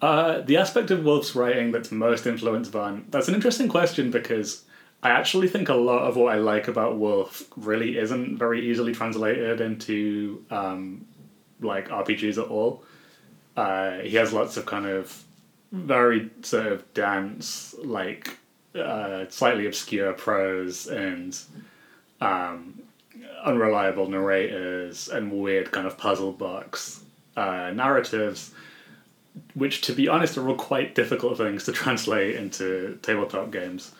Uh, 0.00 0.40
the 0.40 0.56
aspect 0.56 0.90
of 0.90 1.04
Wolfe's 1.04 1.36
writing 1.36 1.70
that's 1.70 1.92
most 1.92 2.26
influenced 2.26 2.72
Vaarn, 2.72 3.04
that's 3.10 3.28
an 3.28 3.34
interesting 3.34 3.68
question 3.68 4.10
because 4.10 4.64
I 5.02 5.10
actually 5.10 5.48
think 5.48 5.68
a 5.68 5.74
lot 5.74 6.06
of 6.08 6.16
what 6.16 6.32
I 6.32 6.38
like 6.38 6.68
about 6.68 6.96
Wolfe 6.96 7.44
really 7.56 7.98
isn't 7.98 8.38
very 8.38 8.70
easily 8.70 8.92
translated 8.92 9.60
into 9.60 10.44
um, 10.50 11.06
like 11.60 11.88
RPGs 11.88 12.42
at 12.42 12.48
all. 12.48 12.84
Uh, 13.56 13.98
he 13.98 14.16
has 14.16 14.32
lots 14.32 14.56
of 14.56 14.64
kind 14.64 14.86
of 14.86 15.24
very 15.72 16.30
sort 16.42 16.66
of 16.66 16.94
dense, 16.94 17.74
like 17.82 18.38
uh, 18.74 19.24
slightly 19.28 19.66
obscure 19.66 20.12
prose 20.12 20.86
and 20.86 21.38
um, 22.20 22.80
unreliable 23.44 24.08
narrators 24.08 25.08
and 25.08 25.32
weird 25.32 25.72
kind 25.72 25.86
of 25.86 25.98
puzzle 25.98 26.32
box 26.32 27.02
uh, 27.36 27.70
narratives, 27.74 28.52
which, 29.54 29.80
to 29.82 29.92
be 29.92 30.08
honest, 30.08 30.38
are 30.38 30.48
all 30.48 30.54
quite 30.54 30.94
difficult 30.94 31.38
things 31.38 31.64
to 31.64 31.72
translate 31.82 32.36
into 32.36 32.98
tabletop 33.02 33.50
games. 33.50 33.92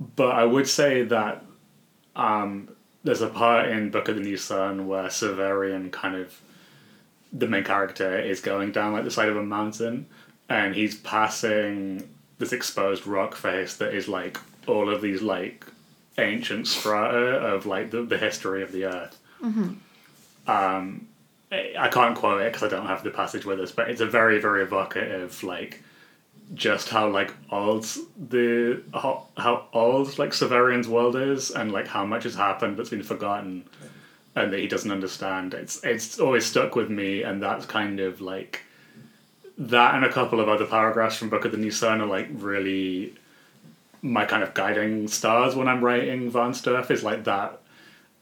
But 0.00 0.32
I 0.32 0.44
would 0.44 0.68
say 0.68 1.02
that 1.04 1.44
um, 2.16 2.68
there's 3.04 3.22
a 3.22 3.28
part 3.28 3.68
in 3.68 3.90
Book 3.90 4.08
of 4.08 4.16
the 4.16 4.22
New 4.22 4.36
Sun 4.36 4.86
where 4.88 5.04
Severian 5.04 5.90
kind 5.92 6.16
of 6.16 6.40
the 7.32 7.46
main 7.48 7.64
character 7.64 8.18
is 8.18 8.40
going 8.40 8.70
down 8.72 8.92
like 8.92 9.04
the 9.04 9.10
side 9.10 9.28
of 9.28 9.36
a 9.36 9.42
mountain 9.42 10.06
and 10.48 10.74
he's 10.74 10.94
passing 10.94 12.08
this 12.38 12.52
exposed 12.52 13.06
rock 13.06 13.34
face 13.34 13.76
that 13.76 13.92
is 13.92 14.06
like 14.08 14.38
all 14.68 14.88
of 14.88 15.02
these 15.02 15.20
like 15.20 15.66
ancient 16.18 16.66
strata 16.68 17.16
of 17.16 17.66
like 17.66 17.90
the, 17.90 18.02
the 18.02 18.18
history 18.18 18.62
of 18.62 18.70
the 18.72 18.84
earth. 18.84 19.18
Um, 20.46 21.08
I 21.50 21.88
can't 21.88 22.16
quote 22.16 22.40
it 22.42 22.52
because 22.52 22.62
I 22.62 22.68
don't 22.68 22.86
have 22.86 23.02
the 23.04 23.10
passage 23.10 23.44
with 23.44 23.60
us, 23.60 23.72
but 23.72 23.88
it's 23.90 24.00
a 24.00 24.06
very 24.06 24.40
very 24.40 24.62
evocative 24.62 25.42
like 25.42 25.82
just 26.52 26.90
how 26.90 27.08
like 27.08 27.32
old 27.50 27.86
the 28.28 28.82
how, 28.92 29.26
how 29.36 29.66
old 29.72 30.18
like 30.18 30.30
Severian's 30.30 30.88
world 30.88 31.16
is 31.16 31.50
and 31.50 31.72
like 31.72 31.88
how 31.88 32.04
much 32.04 32.24
has 32.24 32.34
happened 32.34 32.76
that's 32.76 32.90
been 32.90 33.02
forgotten 33.02 33.64
and 34.36 34.52
that 34.52 34.60
he 34.60 34.66
doesn't 34.66 34.90
understand. 34.90 35.54
It's 35.54 35.82
it's 35.84 36.18
always 36.18 36.44
stuck 36.44 36.76
with 36.76 36.90
me, 36.90 37.22
and 37.22 37.42
that's 37.42 37.66
kind 37.66 38.00
of 38.00 38.20
like 38.20 38.62
that 39.56 39.94
and 39.94 40.04
a 40.04 40.12
couple 40.12 40.40
of 40.40 40.48
other 40.48 40.66
paragraphs 40.66 41.16
from 41.16 41.30
Book 41.30 41.44
of 41.44 41.52
the 41.52 41.58
New 41.58 41.70
Sun 41.70 42.00
are 42.00 42.06
like 42.06 42.28
really 42.32 43.14
my 44.02 44.24
kind 44.26 44.42
of 44.42 44.52
guiding 44.52 45.08
stars 45.08 45.54
when 45.54 45.68
I'm 45.68 45.82
writing 45.82 46.30
Vaarn 46.30 46.54
stuff 46.54 46.90
is 46.90 47.02
like 47.02 47.24
that. 47.24 47.60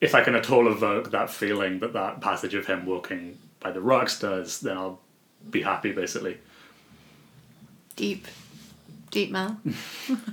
If 0.00 0.14
I 0.14 0.22
can 0.22 0.34
at 0.34 0.50
all 0.50 0.68
evoke 0.68 1.10
that 1.10 1.30
feeling 1.30 1.80
that 1.80 1.92
that 1.94 2.20
passage 2.20 2.54
of 2.54 2.66
him 2.66 2.86
walking 2.86 3.38
by 3.60 3.70
the 3.70 3.80
rocks 3.80 4.18
does, 4.18 4.60
then 4.60 4.76
I'll 4.76 5.00
be 5.50 5.62
happy 5.62 5.92
basically. 5.92 6.38
Deep. 7.96 8.26
Deep 9.10 9.30
man. 9.30 9.58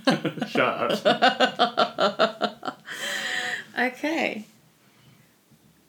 Shut 0.47 1.05
up. 1.05 2.65
Okay. 3.79 4.45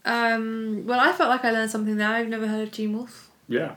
Um, 0.05 0.87
well, 0.87 1.01
I 1.01 1.13
felt 1.13 1.29
like 1.29 1.45
I 1.45 1.51
learned 1.51 1.71
something 1.71 1.97
there. 1.97 2.09
I've 2.09 2.29
never 2.29 2.47
heard 2.47 2.63
of 2.69 2.73
Gene 2.73 2.97
Wolfe, 2.97 3.29
yeah. 3.49 3.75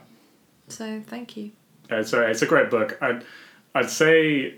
so 0.68 1.02
thank 1.06 1.36
you. 1.36 1.50
It's 1.90 2.12
a, 2.12 2.22
it's 2.30 2.40
a 2.42 2.46
great 2.46 2.70
book. 2.70 2.96
I'd, 3.02 3.24
I'd 3.74 3.90
say 3.90 4.54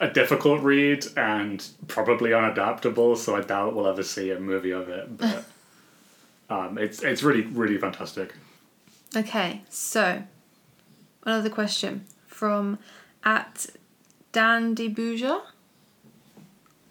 a 0.00 0.08
difficult 0.08 0.62
read 0.62 1.06
and 1.16 1.66
probably 1.88 2.30
unadaptable, 2.30 3.16
so 3.16 3.36
I 3.36 3.40
doubt 3.40 3.74
we'll 3.74 3.88
ever 3.88 4.02
see 4.02 4.30
a 4.30 4.38
movie 4.38 4.72
of 4.72 4.88
it. 4.88 5.16
But 5.16 5.44
um, 6.50 6.78
it's 6.78 7.02
it's 7.02 7.22
really 7.22 7.42
really 7.42 7.78
fantastic. 7.78 8.34
Okay, 9.16 9.62
so 9.68 10.22
another 11.24 11.50
question 11.50 12.04
from 12.26 12.78
at 13.24 13.66
Dandy 14.32 14.88
Bouja. 14.88 15.42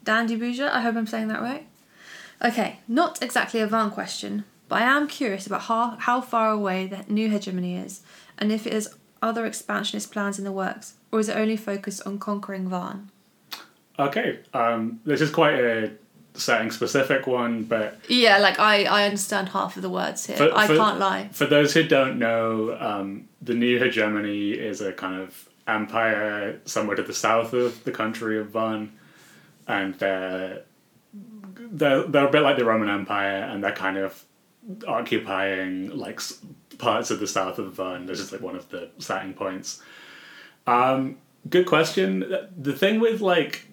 Dandy 0.03 0.37
Bouja, 0.37 0.69
I 0.71 0.81
hope 0.81 0.95
I'm 0.95 1.07
saying 1.07 1.27
that 1.29 1.41
right. 1.41 1.67
Okay, 2.43 2.79
not 2.87 3.21
exactly 3.21 3.61
a 3.61 3.67
Vaarn 3.67 3.91
question, 3.91 4.43
but 4.67 4.81
I 4.81 4.85
am 4.85 5.07
curious 5.07 5.47
about 5.47 5.61
how, 5.61 5.97
how 5.99 6.19
far 6.19 6.49
away 6.49 6.87
the 6.87 7.05
new 7.07 7.29
hegemony 7.29 7.77
is, 7.77 8.01
and 8.37 8.51
if 8.51 8.67
it 8.67 8.73
has 8.73 8.95
other 9.21 9.45
expansionist 9.45 10.11
plans 10.11 10.37
in 10.37 10.43
the 10.43 10.51
works, 10.51 10.95
or 11.11 11.19
is 11.19 11.29
it 11.29 11.37
only 11.37 11.55
focused 11.55 12.05
on 12.05 12.19
conquering 12.19 12.69
Vaarn? 12.69 13.07
Okay, 13.97 14.39
um, 14.53 14.99
this 15.05 15.21
is 15.21 15.29
quite 15.29 15.53
a 15.53 15.91
setting 16.35 16.71
specific 16.71 17.27
one, 17.27 17.63
but 17.63 17.99
Yeah, 18.07 18.37
like 18.39 18.59
I, 18.59 18.83
I 18.85 19.03
understand 19.05 19.49
half 19.49 19.75
of 19.75 19.81
the 19.83 19.89
words 19.89 20.25
here. 20.25 20.37
For- 20.37 20.55
I 20.57 20.67
for- 20.67 20.75
can't 20.75 20.99
lie. 20.99 21.29
For 21.31 21.45
those 21.45 21.73
who 21.73 21.83
don't 21.83 22.17
know, 22.19 22.75
um, 22.79 23.27
the 23.41 23.53
new 23.53 23.77
hegemony 23.79 24.51
is 24.51 24.81
a 24.81 24.91
kind 24.93 25.21
of 25.21 25.47
empire 25.67 26.59
somewhere 26.65 26.95
to 26.95 27.03
the 27.03 27.13
south 27.13 27.53
of 27.53 27.83
the 27.83 27.91
country 27.91 28.39
of 28.39 28.47
Vaarn, 28.51 28.89
and 29.67 29.93
they're 29.95 30.63
they're, 31.71 32.03
they're 32.03 32.27
a 32.27 32.31
bit 32.31 32.41
like 32.41 32.57
the 32.57 32.65
Roman 32.65 32.89
Empire, 32.89 33.43
and 33.49 33.63
they're 33.63 33.71
kind 33.71 33.97
of 33.97 34.23
occupying 34.87 35.89
like 35.97 36.19
parts 36.77 37.11
of 37.11 37.19
the 37.19 37.27
south 37.27 37.59
of 37.59 37.73
Vaarn. 37.73 38.07
This 38.07 38.19
is 38.19 38.31
like 38.31 38.41
one 38.41 38.55
of 38.55 38.69
the 38.69 38.89
starting 38.97 39.33
points. 39.33 39.81
Um, 40.67 41.17
good 41.49 41.65
question. 41.65 42.25
The 42.57 42.73
thing 42.73 42.99
with 42.99 43.21
like 43.21 43.67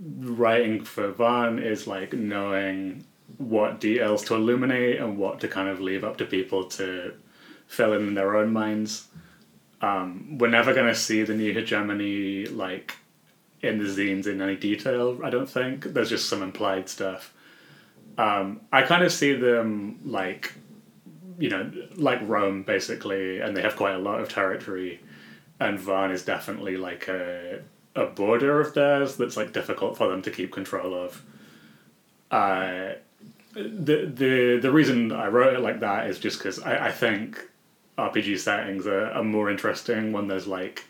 writing 0.00 0.84
for 0.84 1.12
Vaarn 1.12 1.62
is 1.62 1.86
like 1.86 2.12
knowing 2.12 3.04
what 3.38 3.80
details 3.80 4.24
to 4.24 4.34
illuminate 4.34 5.00
and 5.00 5.18
what 5.18 5.40
to 5.40 5.48
kind 5.48 5.68
of 5.68 5.80
leave 5.80 6.04
up 6.04 6.16
to 6.18 6.24
people 6.24 6.64
to 6.64 7.14
fill 7.66 7.92
in 7.92 8.14
their 8.14 8.36
own 8.36 8.52
minds. 8.52 9.08
Um, 9.80 10.38
we're 10.38 10.48
never 10.48 10.72
going 10.74 10.86
to 10.86 10.94
see 10.94 11.22
the 11.22 11.34
new 11.34 11.52
hegemony 11.52 12.46
like 12.46 12.96
in 13.62 13.78
the 13.78 13.84
zines 13.84 14.26
in 14.26 14.40
any 14.40 14.56
detail. 14.56 15.18
I 15.24 15.30
don't 15.30 15.48
think 15.48 15.84
there's 15.84 16.10
just 16.10 16.28
some 16.28 16.42
implied 16.42 16.88
stuff. 16.88 17.34
Um, 18.18 18.60
I 18.72 18.82
kind 18.82 19.04
of 19.04 19.12
see 19.12 19.34
them 19.34 20.00
like, 20.04 20.54
you 21.38 21.50
know, 21.50 21.70
like 21.96 22.20
Rome 22.22 22.62
basically, 22.62 23.40
and 23.40 23.56
they 23.56 23.62
have 23.62 23.76
quite 23.76 23.94
a 23.94 23.98
lot 23.98 24.20
of 24.20 24.28
territory. 24.28 25.00
And 25.58 25.78
Vaarn 25.78 26.12
is 26.12 26.24
definitely 26.24 26.76
like 26.76 27.08
a 27.08 27.62
a 27.96 28.06
border 28.06 28.60
of 28.60 28.74
theirs 28.74 29.16
that's 29.16 29.36
like 29.36 29.52
difficult 29.52 29.96
for 29.96 30.08
them 30.08 30.22
to 30.22 30.30
keep 30.30 30.52
control 30.52 30.94
of. 30.94 31.22
Uh, 32.30 32.94
the 33.54 34.12
the 34.14 34.58
the 34.60 34.70
reason 34.70 35.12
I 35.12 35.28
wrote 35.28 35.54
it 35.54 35.60
like 35.60 35.80
that 35.80 36.08
is 36.10 36.18
just 36.18 36.38
because 36.38 36.60
I, 36.60 36.88
I 36.88 36.92
think 36.92 37.42
RPG 37.96 38.38
settings 38.38 38.86
are, 38.86 39.06
are 39.06 39.24
more 39.24 39.50
interesting 39.50 40.12
when 40.12 40.28
there's 40.28 40.46
like 40.46 40.84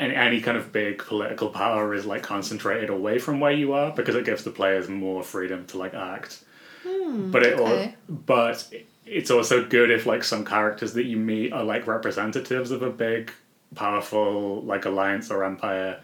any, 0.00 0.14
any 0.14 0.40
kind 0.40 0.56
of 0.56 0.72
big 0.72 0.98
political 0.98 1.48
power 1.50 1.94
is 1.94 2.06
like 2.06 2.22
concentrated 2.22 2.90
away 2.90 3.18
from 3.18 3.40
where 3.40 3.52
you 3.52 3.72
are 3.72 3.92
because 3.92 4.14
it 4.14 4.24
gives 4.24 4.44
the 4.44 4.50
players 4.50 4.88
more 4.88 5.22
freedom 5.22 5.66
to 5.66 5.78
like 5.78 5.94
act. 5.94 6.42
but 6.84 7.42
it 7.44 7.58
okay. 7.58 7.94
but 8.08 8.72
it's 9.04 9.30
also 9.30 9.64
good 9.64 9.90
if 9.90 10.06
like 10.06 10.24
some 10.24 10.44
characters 10.44 10.94
that 10.94 11.04
you 11.04 11.16
meet 11.16 11.52
are 11.52 11.64
like 11.64 11.86
representatives 11.86 12.70
of 12.70 12.82
a 12.82 12.90
big 12.90 13.32
powerful 13.74 14.62
like 14.62 14.84
alliance 14.84 15.30
or 15.30 15.44
empire 15.44 16.00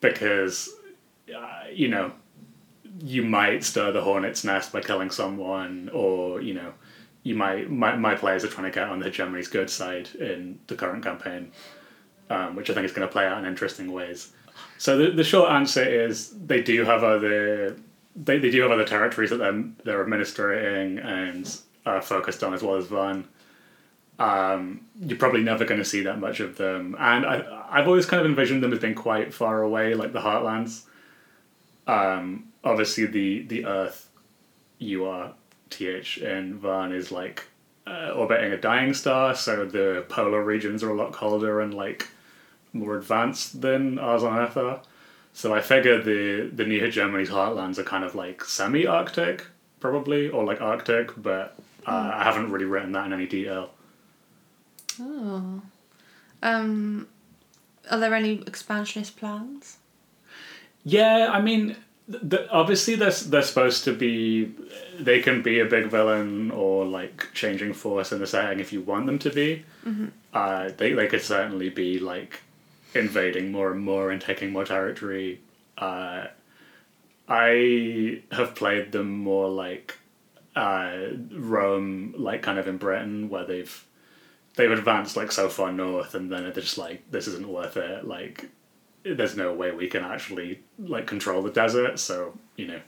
because 0.00 0.70
uh, 1.34 1.64
you 1.72 1.88
know 1.88 2.12
you 3.00 3.22
might 3.22 3.64
stir 3.64 3.92
the 3.92 4.00
hornet's 4.00 4.44
nest 4.44 4.72
by 4.72 4.80
killing 4.80 5.10
someone 5.10 5.90
or 5.92 6.40
you 6.40 6.54
know 6.54 6.72
you 7.22 7.34
might 7.34 7.70
my, 7.70 7.96
my 7.96 8.14
players 8.14 8.44
are 8.44 8.48
trying 8.48 8.70
to 8.70 8.74
get 8.74 8.88
on 8.88 8.98
the 8.98 9.06
hegemony's 9.06 9.48
good 9.48 9.70
side 9.70 10.08
in 10.16 10.58
the 10.66 10.74
current 10.74 11.02
campaign 11.02 11.50
um, 12.30 12.54
which 12.56 12.68
i 12.70 12.74
think 12.74 12.84
is 12.84 12.92
going 12.92 13.06
to 13.06 13.12
play 13.12 13.26
out 13.26 13.38
in 13.38 13.46
interesting 13.46 13.92
ways 13.92 14.32
so 14.76 14.96
the, 14.96 15.10
the 15.10 15.24
short 15.24 15.50
answer 15.50 15.82
is 15.82 16.30
they 16.46 16.62
do 16.62 16.84
have 16.84 17.02
other 17.02 17.76
they, 18.24 18.38
they 18.38 18.50
do 18.50 18.62
have 18.62 18.70
other 18.70 18.84
territories 18.84 19.30
that 19.30 19.36
they're, 19.36 19.64
they're 19.84 20.02
administrating 20.02 20.98
and 20.98 21.60
are 21.86 22.02
focused 22.02 22.42
on 22.42 22.52
as 22.54 22.62
well 22.62 22.76
as 22.76 22.86
Vaarn. 22.86 23.24
Um, 24.18 24.80
you're 25.00 25.18
probably 25.18 25.42
never 25.42 25.64
going 25.64 25.78
to 25.78 25.84
see 25.84 26.02
that 26.02 26.18
much 26.18 26.40
of 26.40 26.56
them, 26.56 26.96
and 26.98 27.24
I 27.24 27.66
I've 27.70 27.86
always 27.86 28.06
kind 28.06 28.20
of 28.20 28.26
envisioned 28.26 28.62
them 28.62 28.72
as 28.72 28.80
being 28.80 28.94
quite 28.94 29.32
far 29.32 29.62
away, 29.62 29.94
like 29.94 30.12
the 30.12 30.20
Heartlands. 30.20 30.82
Um, 31.86 32.48
obviously, 32.64 33.06
the 33.06 33.42
the 33.42 33.66
Earth, 33.66 34.08
you 34.78 35.06
are 35.06 35.34
th 35.70 36.18
in 36.18 36.58
Vaarn 36.58 36.92
is 36.92 37.12
like 37.12 37.44
uh, 37.86 38.10
orbiting 38.10 38.52
a 38.52 38.56
dying 38.56 38.92
star, 38.92 39.34
so 39.34 39.64
the 39.64 40.04
polar 40.08 40.42
regions 40.42 40.82
are 40.82 40.90
a 40.90 40.94
lot 40.94 41.12
colder 41.12 41.60
and 41.60 41.72
like 41.74 42.08
more 42.72 42.96
advanced 42.96 43.60
than 43.60 43.98
ours 43.98 44.22
on 44.22 44.36
Earth 44.38 44.56
are. 44.56 44.80
So 45.32 45.54
I 45.54 45.60
figure 45.60 46.02
the 46.02 46.50
the 46.52 46.64
new 46.64 46.80
hegemony's 46.80 47.30
heartlands 47.30 47.78
are 47.78 47.84
kind 47.84 48.02
of 48.02 48.16
like 48.16 48.44
semi-arctic, 48.44 49.46
probably, 49.78 50.28
or 50.28 50.44
like 50.44 50.60
Arctic, 50.60 51.12
but 51.16 51.56
uh, 51.86 52.10
I 52.14 52.24
haven't 52.24 52.50
really 52.50 52.64
written 52.64 52.92
that 52.92 53.06
in 53.06 53.12
any 53.12 53.26
detail. 53.26 53.70
Um, 56.42 57.08
are 57.90 57.98
there 57.98 58.14
any 58.14 58.42
expansionist 58.46 59.16
plans? 59.16 59.78
Yeah, 60.84 61.30
I 61.32 61.40
mean, 61.40 61.76
the, 62.06 62.48
obviously 62.50 62.94
they're, 62.94 63.10
they're 63.10 63.42
supposed 63.42 63.84
to 63.84 63.92
be 63.92 64.54
they 64.98 65.20
can 65.20 65.42
be 65.42 65.60
a 65.60 65.64
big 65.64 65.86
villain 65.86 66.50
or 66.50 66.84
like 66.84 67.28
changing 67.34 67.72
force 67.74 68.12
in 68.12 68.18
the 68.20 68.26
setting 68.26 68.60
if 68.60 68.72
you 68.72 68.80
want 68.80 69.06
them 69.06 69.18
to 69.20 69.30
be. 69.30 69.64
Uh, 70.34 70.70
they, 70.76 70.92
they 70.92 71.06
could 71.06 71.22
certainly 71.22 71.68
be 71.68 71.98
like 71.98 72.40
invading 72.94 73.52
more 73.52 73.70
and 73.72 73.80
more 73.80 74.10
and 74.10 74.20
taking 74.20 74.52
more 74.52 74.64
territory. 74.64 75.40
Uh, 75.76 76.26
i 77.28 78.22
have 78.32 78.54
played 78.54 78.90
them 78.92 79.10
more 79.10 79.48
like 79.48 79.98
uh, 80.56 80.96
rome 81.30 82.14
like 82.16 82.42
kind 82.42 82.58
of 82.58 82.66
in 82.66 82.78
britain 82.78 83.28
where 83.28 83.44
they've 83.44 83.84
they've 84.58 84.72
advanced 84.72 85.16
like 85.16 85.32
so 85.32 85.48
far 85.48 85.72
north 85.72 86.14
and 86.14 86.30
then 86.30 86.42
they're 86.42 86.52
just 86.52 86.76
like 86.76 87.08
this 87.10 87.26
isn't 87.28 87.48
worth 87.48 87.76
it 87.76 88.04
like 88.06 88.50
there's 89.04 89.36
no 89.36 89.54
way 89.54 89.70
we 89.70 89.86
can 89.88 90.04
actually 90.04 90.60
like 90.78 91.06
control 91.06 91.40
the 91.42 91.50
desert 91.50 91.98
so 91.98 92.36
you 92.56 92.66
know 92.66 92.80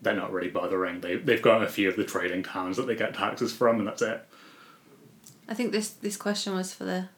they're 0.00 0.14
not 0.14 0.32
really 0.32 0.48
bothering 0.48 1.00
they, 1.00 1.16
they've 1.16 1.42
got 1.42 1.62
a 1.62 1.68
few 1.68 1.88
of 1.88 1.96
the 1.96 2.04
trading 2.04 2.42
towns 2.42 2.76
that 2.76 2.86
they 2.86 2.94
get 2.94 3.12
taxes 3.14 3.52
from 3.52 3.78
and 3.80 3.86
that's 3.88 4.00
it 4.00 4.24
I 5.48 5.54
think 5.54 5.72
this 5.72 5.90
this 5.90 6.16
question 6.16 6.54
was 6.54 6.72
for 6.72 6.84
the 6.84 7.08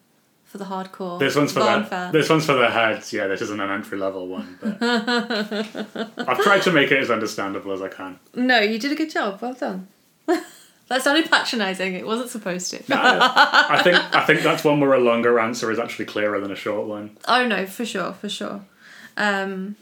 for 0.43 0.57
the 0.57 0.65
hardcore. 0.65 1.19
this 1.19 1.35
one's 1.35 1.51
for 1.51 1.59
the, 1.59 2.09
this 2.11 2.29
one's 2.29 2.45
for 2.45 2.53
the 2.53 2.69
heads 2.69 3.13
yeah 3.13 3.27
this 3.27 3.41
isn't 3.41 3.59
an 3.61 3.69
entry 3.69 3.97
level 3.99 4.27
one 4.27 4.57
but 4.61 4.81
i've 6.27 6.39
tried 6.39 6.61
to 6.63 6.71
make 6.71 6.91
it 6.91 6.99
as 6.99 7.11
understandable 7.11 7.71
as 7.71 7.81
i 7.81 7.87
can 7.89 8.19
No, 8.33 8.59
you 8.59 8.79
did 8.79 8.91
a 8.91 8.95
good 8.95 9.11
job. 9.11 9.41
Well 9.41 9.53
done. 9.53 9.87
that 10.87 11.01
sounded 11.01 11.29
patronising. 11.29 11.93
It 11.93 12.05
wasn't 12.05 12.29
supposed 12.29 12.71
to. 12.71 12.95
I, 12.95 13.67
I 13.79 13.83
think 13.83 13.97
i 14.15 14.25
think 14.25 14.41
that's 14.41 14.63
one 14.63 14.79
where 14.79 14.93
a 14.93 14.99
longer 14.99 15.39
answer 15.39 15.71
is 15.71 15.79
actually 15.79 16.05
clearer 16.05 16.39
than 16.39 16.51
a 16.51 16.55
short 16.55 16.87
one 16.87 17.17
Oh 17.27 17.45
no, 17.45 17.65
for 17.65 17.85
sure, 17.85 18.13
for 18.13 18.29
sure. 18.29 18.61
Um, 19.15 19.75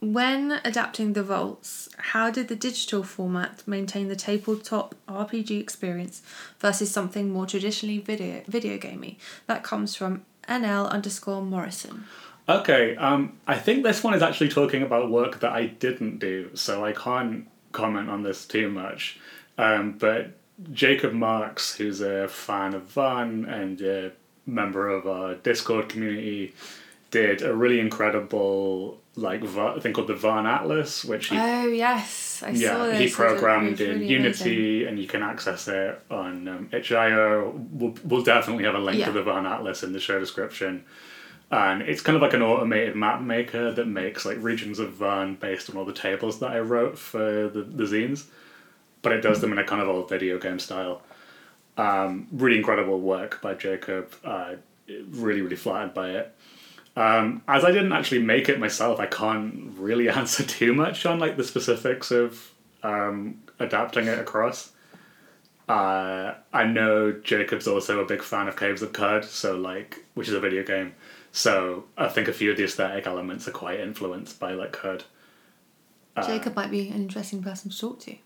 when 0.00 0.60
adapting 0.64 1.14
the 1.14 1.22
vaults, 1.22 1.88
how 1.96 2.30
did 2.30 2.48
the 2.48 2.56
digital 2.56 3.02
format 3.02 3.62
maintain 3.66 4.08
the 4.08 4.16
tabletop 4.16 4.94
RPG 5.08 5.58
experience 5.60 6.22
versus 6.58 6.90
something 6.90 7.30
more 7.30 7.46
traditionally 7.46 7.98
video 7.98 8.42
video 8.46 8.76
gamey? 8.76 9.18
That 9.46 9.62
comes 9.62 9.94
from 9.94 10.26
NL 10.48 10.90
underscore 10.90 11.42
Morrison. 11.42 12.04
Okay, 12.46 12.94
um, 12.96 13.38
I 13.46 13.56
think 13.56 13.82
this 13.82 14.04
one 14.04 14.12
is 14.12 14.22
actually 14.22 14.50
talking 14.50 14.82
about 14.82 15.10
work 15.10 15.40
that 15.40 15.52
I 15.52 15.66
didn't 15.66 16.18
do, 16.18 16.50
so 16.52 16.84
I 16.84 16.92
can't 16.92 17.48
comment 17.72 18.10
on 18.10 18.22
this 18.22 18.46
too 18.46 18.68
much. 18.68 19.18
Um, 19.58 19.92
but 19.98 20.32
Jacob 20.72 21.12
Marks, 21.12 21.76
who's 21.76 22.00
a 22.00 22.28
fan 22.28 22.74
of 22.74 22.82
Vaarn 22.94 23.46
and 23.50 23.80
a 23.82 24.12
member 24.46 24.88
of 24.88 25.06
our 25.06 25.34
Discord 25.34 25.88
community, 25.88 26.54
did 27.10 27.42
a 27.42 27.54
really 27.54 27.78
incredible 27.80 29.00
like 29.16 29.42
Va- 29.44 29.80
thing 29.80 29.92
called 29.92 30.08
the 30.08 30.14
Vaarn 30.14 30.44
Atlas, 30.46 31.04
which 31.04 31.28
he 31.28 31.36
Oh 31.38 31.66
yes, 31.66 32.42
I 32.44 32.52
saw 32.52 32.60
yeah, 32.60 32.86
this. 32.98 32.98
he 32.98 33.10
programmed 33.10 33.80
in 33.80 34.00
really 34.00 34.06
Unity, 34.08 34.78
amazing. 34.82 34.88
and 34.88 34.98
you 34.98 35.06
can 35.06 35.22
access 35.22 35.68
it 35.68 36.00
on 36.10 36.48
um, 36.48 36.68
itch.io. 36.72 37.52
We'll, 37.72 37.94
we'll 38.04 38.24
definitely 38.24 38.64
have 38.64 38.74
a 38.74 38.78
link 38.80 38.98
Yeah. 38.98 39.06
to 39.06 39.12
the 39.12 39.22
Vaarn 39.22 39.48
Atlas 39.48 39.84
in 39.84 39.92
the 39.92 40.00
show 40.00 40.18
description. 40.18 40.84
And 41.52 41.82
it's 41.82 42.00
kind 42.00 42.16
of 42.16 42.22
like 42.22 42.32
an 42.34 42.42
automated 42.42 42.96
map 42.96 43.20
maker 43.20 43.70
that 43.70 43.86
makes 43.86 44.24
like 44.26 44.38
regions 44.42 44.80
of 44.80 44.94
Vaarn 44.94 45.38
based 45.38 45.70
on 45.70 45.76
all 45.76 45.84
the 45.84 45.92
tables 45.92 46.40
that 46.40 46.50
I 46.50 46.58
wrote 46.58 46.98
for 46.98 47.48
the, 47.48 47.62
the 47.62 47.84
zines, 47.84 48.24
but 49.04 49.12
it 49.12 49.20
does 49.20 49.40
them 49.40 49.52
in 49.52 49.58
a 49.58 49.64
kind 49.64 49.80
of 49.80 49.88
old 49.88 50.08
video 50.08 50.38
game 50.38 50.58
style. 50.58 51.02
Um, 51.76 52.26
really 52.32 52.56
incredible 52.56 53.00
work 53.00 53.40
by 53.40 53.54
Jacob. 53.54 54.12
Uh, 54.24 54.56
really, 54.88 55.42
really 55.42 55.56
flattered 55.56 55.94
by 55.94 56.10
it. 56.10 56.34
Um, 56.96 57.42
as 57.46 57.64
I 57.64 57.70
didn't 57.70 57.92
actually 57.92 58.22
make 58.22 58.48
it 58.48 58.58
myself, 58.58 58.98
I 58.98 59.06
can't 59.06 59.76
really 59.78 60.08
answer 60.20 60.42
too 60.42 60.74
much 60.74 61.06
on 61.06 61.20
like 61.20 61.36
the 61.36 61.44
specifics 61.44 62.10
of 62.10 62.50
um, 62.82 63.42
adapting 63.60 64.06
it 64.06 64.18
across. 64.18 64.72
Uh, 65.68 66.34
I 66.52 66.64
know 66.64 67.12
Jacob's 67.12 67.66
also 67.66 68.00
a 68.00 68.04
big 68.04 68.22
fan 68.22 68.48
of 68.48 68.56
Caves 68.56 68.82
of 68.82 68.92
Qud, 68.92 69.24
so 69.24 69.56
like, 69.56 70.04
which 70.14 70.28
is 70.28 70.34
a 70.34 70.40
video 70.40 70.62
game. 70.62 70.94
So 71.32 71.84
I 71.96 72.08
think 72.08 72.28
a 72.28 72.32
few 72.32 72.50
of 72.50 72.56
the 72.56 72.64
aesthetic 72.64 73.06
elements 73.06 73.48
are 73.48 73.52
quite 73.52 73.80
influenced 73.80 74.38
by 74.38 74.52
like 74.52 74.72
Qud. 74.72 75.02
Uh, 76.16 76.26
Jacob 76.26 76.54
might 76.54 76.70
be 76.70 76.88
an 76.88 76.94
interesting 76.94 77.42
person 77.42 77.70
to 77.70 77.78
talk 77.78 77.98
to. 78.00 78.16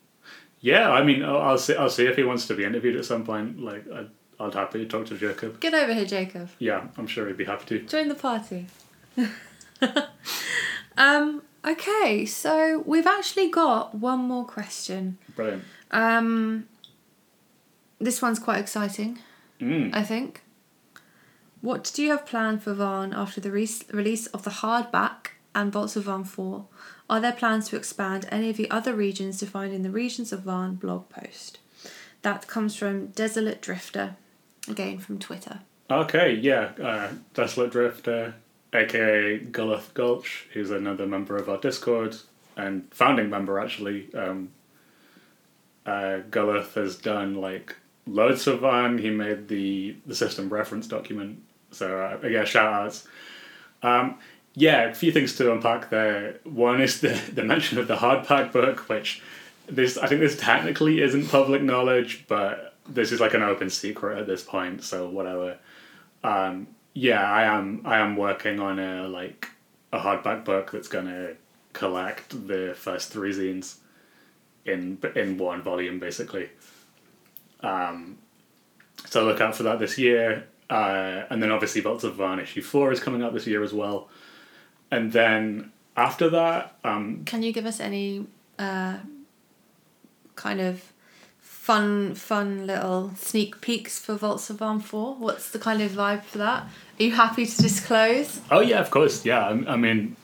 Yeah, 0.61 0.91
I 0.91 1.05
mean, 1.05 1.23
I'll, 1.25 1.39
I'll 1.39 1.59
see. 1.59 1.75
I'll 1.77 1.91
see 1.91 2.07
if 2.07 2.17
he 2.17 2.25
wants 2.25 2.47
to 2.49 2.55
be 2.55 2.65
interviewed 2.65 2.97
at 2.97 3.05
some 3.05 3.25
point. 3.25 3.61
Like, 3.63 3.85
I'd, 3.93 4.09
I'd 4.41 4.55
happy 4.55 4.79
to 4.81 4.87
talk 4.87 5.07
to 5.07 5.17
Jacob. 5.17 5.61
Get 5.61 5.75
over 5.75 5.95
here, 5.95 6.05
Jacob. 6.05 6.49
Yeah, 6.59 6.89
I'm 6.97 7.07
sure 7.07 7.27
he'd 7.29 7.37
be 7.37 7.45
happy 7.45 7.65
to. 7.67 7.87
Join 7.87 8.09
the 8.09 8.15
party. 8.15 8.67
um, 10.97 11.43
okay, 11.65 12.27
so 12.27 12.83
we've 12.87 13.07
actually 13.07 13.51
got 13.51 13.95
one 13.95 14.21
more 14.21 14.45
question. 14.45 15.19
Brilliant. 15.37 15.65
Um, 15.91 16.67
this 18.01 18.21
one's 18.23 18.39
quite 18.39 18.59
exciting, 18.59 19.19
Mm. 19.61 19.95
I 19.95 20.03
think. 20.05 20.43
What 21.61 21.91
do 21.95 22.03
you 22.05 22.11
have 22.11 22.25
planned 22.27 22.63
for 22.63 22.73
Vaarn 22.75 23.13
after 23.17 23.41
the 23.41 23.51
re- 23.51 23.69
release 23.93 24.27
of 24.29 24.45
the 24.45 24.51
hardback 24.51 25.31
and 25.55 25.73
Vaults 25.73 25.97
of 25.97 26.05
Vaarn 26.05 26.25
4? 26.25 26.65
Are 27.11 27.21
there 27.21 27.33
plans 27.33 27.69
to 27.69 27.77
expand 27.77 28.29
any 28.31 28.51
of 28.51 28.57
the 28.57 28.71
other 28.71 28.95
regions 28.95 29.41
defined 29.41 29.73
in 29.73 29.83
the 29.83 29.91
Regions 29.91 30.33
of 30.33 30.41
Vaarn 30.41 30.79
blog 30.79 31.09
post? 31.09 31.59
That 32.23 32.47
comes 32.47 32.77
from 32.77 33.09
Desolate 33.09 33.63
Drifter, 33.63 34.17
again 34.69 34.99
from 34.99 35.19
Twitter. 35.19 35.61
Okay, 35.91 36.35
yeah, 36.35 36.73
uh, 36.83 37.09
Desolate 37.33 37.71
Drifter, 37.71 38.35
aka 38.75 39.39
Gulluth 39.39 39.95
Gulch, 39.95 40.47
who's 40.53 40.71
another 40.71 41.07
member 41.07 41.37
of 41.37 41.49
our 41.49 41.59
Discord 41.59 42.17
and 42.57 42.93
founding 42.93 43.31
member 43.31 43.59
actually. 43.59 44.13
Um, 44.15 44.51
uh, 45.87 46.21
has 46.75 46.97
done 46.97 47.35
like 47.37 47.75
loads 48.07 48.47
of 48.47 48.61
fun. 48.61 48.99
He 48.99 49.09
made 49.09 49.49
the 49.49 49.97
the 50.07 50.15
system 50.15 50.51
reference 50.51 50.87
document, 50.87 51.41
so 51.71 51.99
uh, 51.99 52.27
yeah, 52.27 52.45
shout 52.45 52.73
outs. 52.73 53.09
Um, 53.83 54.19
yeah, 54.59 54.89
a 54.89 54.95
few 54.95 55.13
things 55.13 55.37
to 55.37 55.53
unpack 55.53 55.89
there. 55.89 56.41
One 56.43 56.81
is 56.81 57.01
the, 57.01 57.21
the 57.33 57.45
mention 57.45 57.79
of 57.79 57.87
the 57.87 57.97
hardback 57.97 58.53
book, 58.53 58.89
which 58.89 59.23
this 59.69 59.97
I 59.97 60.09
think 60.09 60.21
this 60.21 60.37
technically 60.37 61.01
isn't 61.01 61.29
public 61.29 61.63
knowledge, 61.63 62.25
but 62.27 62.75
this 62.89 63.13
is 63.13 63.21
like 63.21 63.35
an 63.35 63.43
open 63.43 63.71
secret 63.71 64.19
at 64.19 64.27
this 64.27 64.43
point, 64.43 64.83
so 64.83 65.09
whatever. 65.09 65.59
Um, 66.25 66.67
yeah, 66.93 67.23
I 67.23 67.45
am 67.45 67.83
I 67.85 67.99
am 67.99 68.17
working 68.17 68.59
on 68.59 68.81
a 68.81 69.07
like 69.07 69.49
a 69.93 70.01
hardback 70.01 70.45
book 70.45 70.73
that's 70.73 70.89
gonna 70.89 71.35
collect 71.73 72.49
the 72.49 72.75
first 72.77 73.13
three 73.13 73.33
zines 73.33 73.77
in 74.65 74.99
in 75.15 75.39
one 75.39 75.63
volume 75.63 76.01
basically. 76.01 76.51
Um, 77.61 78.19
so 79.07 79.25
look 79.25 79.41
out 79.41 79.55
for 79.55 79.63
that 79.63 79.79
this 79.79 79.99
year, 79.99 80.49
uh, 80.69 81.23
and 81.31 81.41
then 81.41 81.53
obviously 81.53 81.81
Vaults 81.81 82.03
of 82.03 82.17
Vaarn 82.17 82.43
issue 82.43 82.63
four 82.63 82.91
is 82.91 82.99
coming 82.99 83.23
out 83.23 83.33
this 83.33 83.47
year 83.47 83.63
as 83.63 83.73
well, 83.73 84.09
and 84.91 85.13
then 85.13 85.73
after 85.97 86.31
that, 86.31 86.77
um, 86.85 87.25
Can 87.25 87.43
you 87.43 87.53
give 87.53 87.67
us 87.67 87.81
any 87.81 88.27
uh, 88.59 88.99
kind 90.37 90.61
of 90.61 90.93
fun, 91.41 92.15
fun 92.15 92.67
little 92.67 93.13
sneak 93.17 93.61
peeks 93.61 93.99
for 93.99 94.15
Vaults 94.15 94.49
of 94.49 94.59
Vaarn 94.59 94.81
4? 94.81 95.17
What's 95.17 95.51
the 95.51 95.59
kind 95.59 95.83
of 95.83 95.91
vibe 95.91 96.23
for 96.23 96.39
that? 96.39 96.63
Are 96.99 97.03
you 97.03 97.13
happy 97.13 97.45
to 97.45 97.63
disclose? 97.63 98.41
Oh 98.51 98.61
yeah, 98.61 98.81
of 98.81 98.91
course. 98.91 99.25
Yeah, 99.25 99.47
I, 99.47 99.73
I 99.73 99.77
mean, 99.77 100.17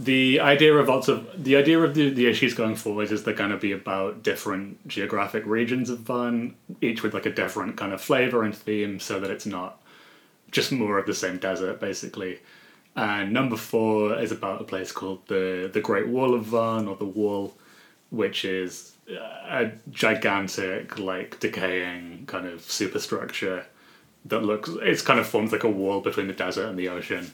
the 0.00 0.40
idea 0.40 0.74
of 0.74 0.88
lots 0.88 1.08
of 1.08 1.44
the 1.44 1.56
idea 1.56 1.78
of 1.78 1.94
the, 1.94 2.08
the 2.08 2.26
issues 2.26 2.54
going 2.54 2.74
forward 2.74 3.12
is 3.12 3.22
they're 3.22 3.34
going 3.34 3.50
to 3.50 3.58
be 3.58 3.72
about 3.72 4.22
different 4.22 4.88
geographic 4.88 5.44
regions 5.44 5.90
of 5.90 5.98
Vaarn, 6.00 6.54
each 6.80 7.02
with 7.02 7.12
like 7.12 7.26
a 7.26 7.32
different 7.32 7.76
kind 7.76 7.92
of 7.92 8.00
flavor 8.00 8.42
and 8.42 8.56
theme, 8.56 8.98
so 8.98 9.20
that 9.20 9.30
it's 9.30 9.46
not 9.46 9.80
just 10.50 10.72
more 10.72 10.98
of 10.98 11.06
the 11.06 11.14
same 11.14 11.36
desert, 11.36 11.78
basically. 11.80 12.40
And 13.00 13.32
number 13.32 13.56
four 13.56 14.18
is 14.18 14.30
about 14.32 14.60
a 14.60 14.64
place 14.64 14.92
called 14.92 15.20
the 15.28 15.70
the 15.72 15.80
Great 15.80 16.08
Wall 16.08 16.34
of 16.34 16.44
Vaarn, 16.46 16.88
or 16.88 16.96
the 16.96 17.04
Wall, 17.20 17.54
which 18.10 18.44
is 18.44 18.92
a 19.08 19.70
gigantic, 19.90 20.98
like 20.98 21.40
decaying 21.40 22.24
kind 22.26 22.46
of 22.46 22.60
superstructure 22.62 23.64
that 24.26 24.40
looks 24.44 24.68
it's 24.82 25.02
kind 25.02 25.18
of 25.18 25.26
forms 25.26 25.50
like 25.52 25.64
a 25.64 25.70
wall 25.70 26.00
between 26.00 26.26
the 26.28 26.34
desert 26.34 26.66
and 26.68 26.78
the 26.78 26.88
ocean. 26.88 27.32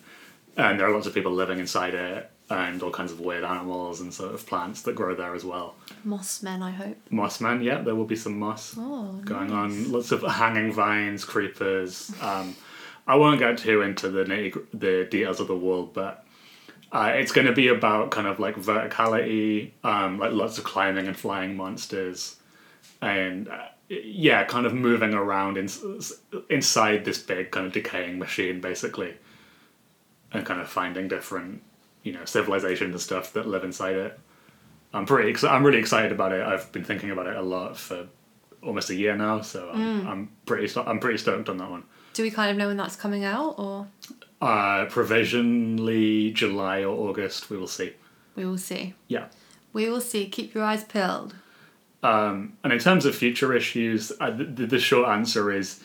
And 0.57 0.79
there 0.79 0.87
are 0.89 0.93
lots 0.95 1.07
of 1.07 1.15
people 1.15 1.33
living 1.33 1.59
inside 1.59 1.95
it 1.95 2.31
and 2.49 2.81
all 2.83 2.93
kinds 2.93 3.11
of 3.13 3.19
weird 3.21 3.43
animals 3.45 4.01
and 4.01 4.15
sort 4.15 4.33
of 4.33 4.47
plants 4.47 4.83
that 4.83 4.95
grow 4.95 5.15
there 5.17 5.35
as 5.35 5.45
well. 5.45 5.75
Moss 6.05 6.43
Men, 6.45 6.63
I 6.63 6.71
hope. 6.71 6.97
moss 7.11 7.41
men, 7.41 7.61
yeah 7.63 7.83
there 7.83 7.97
will 7.97 8.05
be 8.07 8.15
some 8.17 8.39
moss 8.39 8.75
Oh, 8.79 9.21
going 9.25 9.51
on. 9.51 9.91
lots 9.91 10.13
of 10.13 10.23
hanging 10.23 10.73
vines 10.73 11.25
creepers 11.25 12.13
um, 12.23 12.55
i 13.07 13.15
won't 13.15 13.39
get 13.39 13.59
too 13.59 13.83
into 13.83 14.09
the 14.09 14.25
nitty, 14.25 14.67
the 14.73 15.07
details 15.11 15.41
of 15.41 15.49
the 15.49 15.57
world, 15.57 15.93
but 15.95 16.25
uh, 16.93 17.13
it's 17.15 17.33
going 17.33 17.47
to 17.47 17.53
be 17.53 17.69
about 17.69 18.11
kind 18.11 18.27
of 18.27 18.39
like 18.39 18.57
verticality 18.57 19.71
um, 19.85 20.19
like 20.19 20.33
lots 20.33 20.59
of 20.59 20.65
climbing 20.65 21.07
and 21.07 21.17
flying 21.17 21.57
monsters 21.57 22.37
and 23.03 23.49
uh, 23.49 23.67
yeah 23.89 24.45
kind 24.45 24.67
of 24.67 24.73
moving 24.73 25.13
around 25.13 25.57
in, 25.59 25.69
inside 26.49 27.05
this 27.05 27.19
big 27.19 27.51
kind 27.51 27.67
of 27.67 27.73
decaying 27.73 28.19
machine 28.19 28.61
basically 28.61 29.15
and 30.33 30.45
kind 30.47 30.61
of 30.61 30.69
finding 30.69 31.09
different 31.09 31.63
you 32.03 32.13
know 32.13 32.25
civilizations 32.25 32.93
and 32.93 33.01
stuff 33.01 33.33
that 33.33 33.47
live 33.47 33.65
inside 33.65 33.97
it. 33.97 34.19
I'm 34.95 35.07
pretty. 35.07 35.31
Ex- 35.31 35.45
I'm 35.45 35.65
really 35.65 35.79
excited 35.79 36.13
about 36.13 36.33
it. 36.33 36.41
I've 36.41 36.71
been 36.73 36.85
thinking 36.85 37.11
about 37.11 37.27
it 37.27 37.37
a 37.37 37.43
lot 37.43 37.77
for 37.77 38.07
almost 38.63 38.91
a 38.91 38.95
year 38.95 39.17
now, 39.17 39.41
so 39.41 39.71
I'm, 39.73 40.07
I'm 40.07 40.31
pretty. 40.47 40.73
I'm 40.81 41.01
pretty 41.01 41.19
stoked 41.19 41.49
on 41.49 41.57
that 41.59 41.71
one. 41.71 41.83
Do 42.17 42.23
we 42.23 42.31
kind 42.31 42.51
of 42.51 42.57
know 42.57 42.69
when 42.69 42.79
that's 42.79 42.97
coming 42.97 43.25
out, 43.25 43.57
or 43.59 43.89
Uh, 44.41 44.87
provisionally 44.87 46.31
July 46.33 46.83
or 46.83 47.11
August. 47.11 47.51
We 47.51 47.59
will 47.59 47.67
see. 47.67 47.93
we 48.35 48.47
will 48.47 48.57
see? 48.59 48.95
Yeah. 49.09 49.27
We 49.75 49.91
will 49.91 50.01
see. 50.01 50.27
Keep 50.27 50.55
your 50.55 50.65
eyes 50.65 50.83
peeled. 50.83 51.35
Um, 52.03 52.55
and 52.65 52.73
in 52.73 52.79
terms 52.79 53.05
of 53.05 53.15
future 53.15 53.53
issues, 53.55 54.13
uh, 54.19 54.31
the, 54.31 54.45
the 54.45 54.79
short 54.79 55.09
answer 55.11 55.53
is 55.53 55.81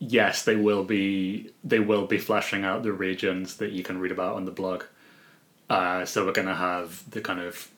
yes, 0.00 0.44
they 0.44 0.56
will 0.56 0.82
be 0.82 1.52
they 1.62 1.78
will 1.78 2.06
be 2.06 2.18
fleshing 2.18 2.64
out 2.64 2.82
the 2.82 2.92
regions 2.92 3.58
that 3.58 3.70
you 3.70 3.84
can 3.84 3.98
read 3.98 4.10
about 4.10 4.34
on 4.34 4.46
the 4.46 4.50
blog. 4.50 4.82
Uh, 5.70 6.04
so 6.04 6.24
we're 6.26 6.32
going 6.32 6.48
to 6.48 6.54
have 6.56 7.08
the 7.10 7.20
kind 7.20 7.38
of 7.40 7.68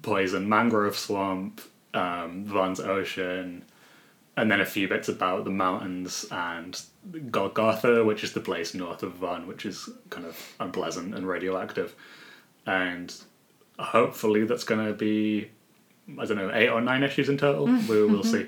poison 0.00 0.48
mangrove 0.48 0.96
swamp, 0.96 1.60
um, 1.92 2.44
Vaarn's 2.46 2.80
Ocean, 2.80 3.64
and 4.36 4.50
then 4.50 4.60
a 4.60 4.66
few 4.66 4.88
bits 4.88 5.08
about 5.08 5.44
the 5.44 5.50
mountains 5.50 6.26
and 6.30 6.80
Golgotha, 7.30 8.04
which 8.04 8.24
is 8.24 8.32
the 8.32 8.40
place 8.40 8.74
north 8.74 9.02
of 9.02 9.14
Vaarn, 9.14 9.46
which 9.46 9.66
is 9.66 9.88
kind 10.10 10.26
of 10.26 10.54
unpleasant 10.60 11.14
and 11.14 11.26
radioactive. 11.26 11.94
And 12.66 13.14
hopefully 13.78 14.44
that's 14.44 14.64
going 14.64 14.86
to 14.86 14.92
be 14.94 15.50
I 16.18 16.24
don't 16.26 16.36
know, 16.36 16.50
eight 16.52 16.68
or 16.68 16.80
nine 16.80 17.02
issues 17.02 17.28
in 17.28 17.38
total. 17.38 17.66
we 17.66 18.04
will 18.04 18.24
see. 18.24 18.46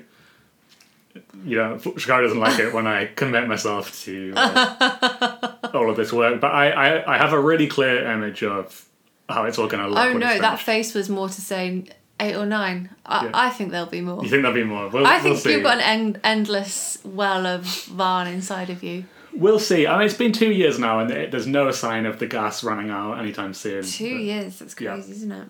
You 1.45 1.57
know, 1.57 1.75
Shikara 1.75 2.23
doesn't 2.23 2.39
like 2.39 2.59
it 2.59 2.73
when 2.73 2.85
I 2.87 3.05
commit 3.05 3.47
myself 3.47 4.03
to 4.03 4.33
uh, 4.35 5.53
all 5.73 5.89
of 5.89 5.95
this 5.95 6.11
work, 6.11 6.41
but 6.41 6.51
I, 6.51 6.71
I, 6.71 7.15
I 7.15 7.17
have 7.17 7.31
a 7.31 7.39
really 7.39 7.67
clear 7.67 8.05
image 8.11 8.43
of 8.43 8.85
how 9.29 9.45
it's 9.45 9.57
all 9.57 9.67
going 9.67 9.81
to 9.81 9.89
look. 9.89 9.97
Oh 9.97 10.13
no, 10.17 10.39
that 10.39 10.59
face 10.59 10.93
was 10.93 11.09
more 11.09 11.29
to 11.29 11.41
say 11.41 11.85
eight 12.19 12.35
or 12.35 12.45
nine. 12.45 12.89
I, 13.05 13.25
Yeah. 13.25 13.31
I 13.33 13.49
think 13.49 13.71
there'll 13.71 13.87
be 13.87 14.01
more. 14.01 14.23
You 14.23 14.29
think 14.29 14.43
there'll 14.43 14.55
be 14.55 14.63
more? 14.63 14.89
We'll, 14.89 15.05
I 15.05 15.15
we'll 15.15 15.23
think 15.23 15.37
see. 15.39 15.53
you've 15.53 15.63
got 15.63 15.77
an 15.77 15.83
end- 15.83 16.19
endless 16.23 16.99
well 17.03 17.45
of 17.45 17.63
Vaarn 17.63 18.27
inside 18.31 18.69
of 18.69 18.83
you. 18.83 19.05
We'll 19.33 19.59
see. 19.59 19.85
I 19.85 19.97
mean, 19.97 20.05
it's 20.05 20.15
been 20.15 20.31
two 20.31 20.51
years 20.51 20.79
now, 20.79 20.99
and 20.99 21.11
it, 21.11 21.31
there's 21.31 21.47
no 21.47 21.69
sign 21.71 22.05
of 22.05 22.19
the 22.19 22.25
gas 22.27 22.63
running 22.63 22.89
out 22.89 23.19
anytime 23.19 23.53
soon. 23.53 23.83
Two 23.83 24.15
but 24.15 24.23
years. 24.23 24.59
That's 24.59 24.79
yeah. 24.79 24.93
crazy, 24.93 25.11
isn't 25.11 25.31
it? 25.31 25.49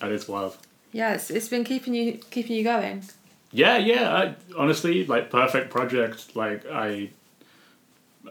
That 0.00 0.10
is 0.10 0.28
wild. 0.28 0.58
Yeah, 0.92 1.14
it's, 1.14 1.30
it's 1.30 1.48
been 1.48 1.64
keeping 1.64 1.94
you 1.94 2.18
keeping 2.30 2.54
you 2.54 2.64
going. 2.64 3.02
Yeah, 3.50 3.78
yeah. 3.78 4.14
I, 4.14 4.34
honestly, 4.58 5.06
like 5.06 5.30
perfect 5.30 5.70
project. 5.70 6.36
Like 6.36 6.66
I, 6.66 7.10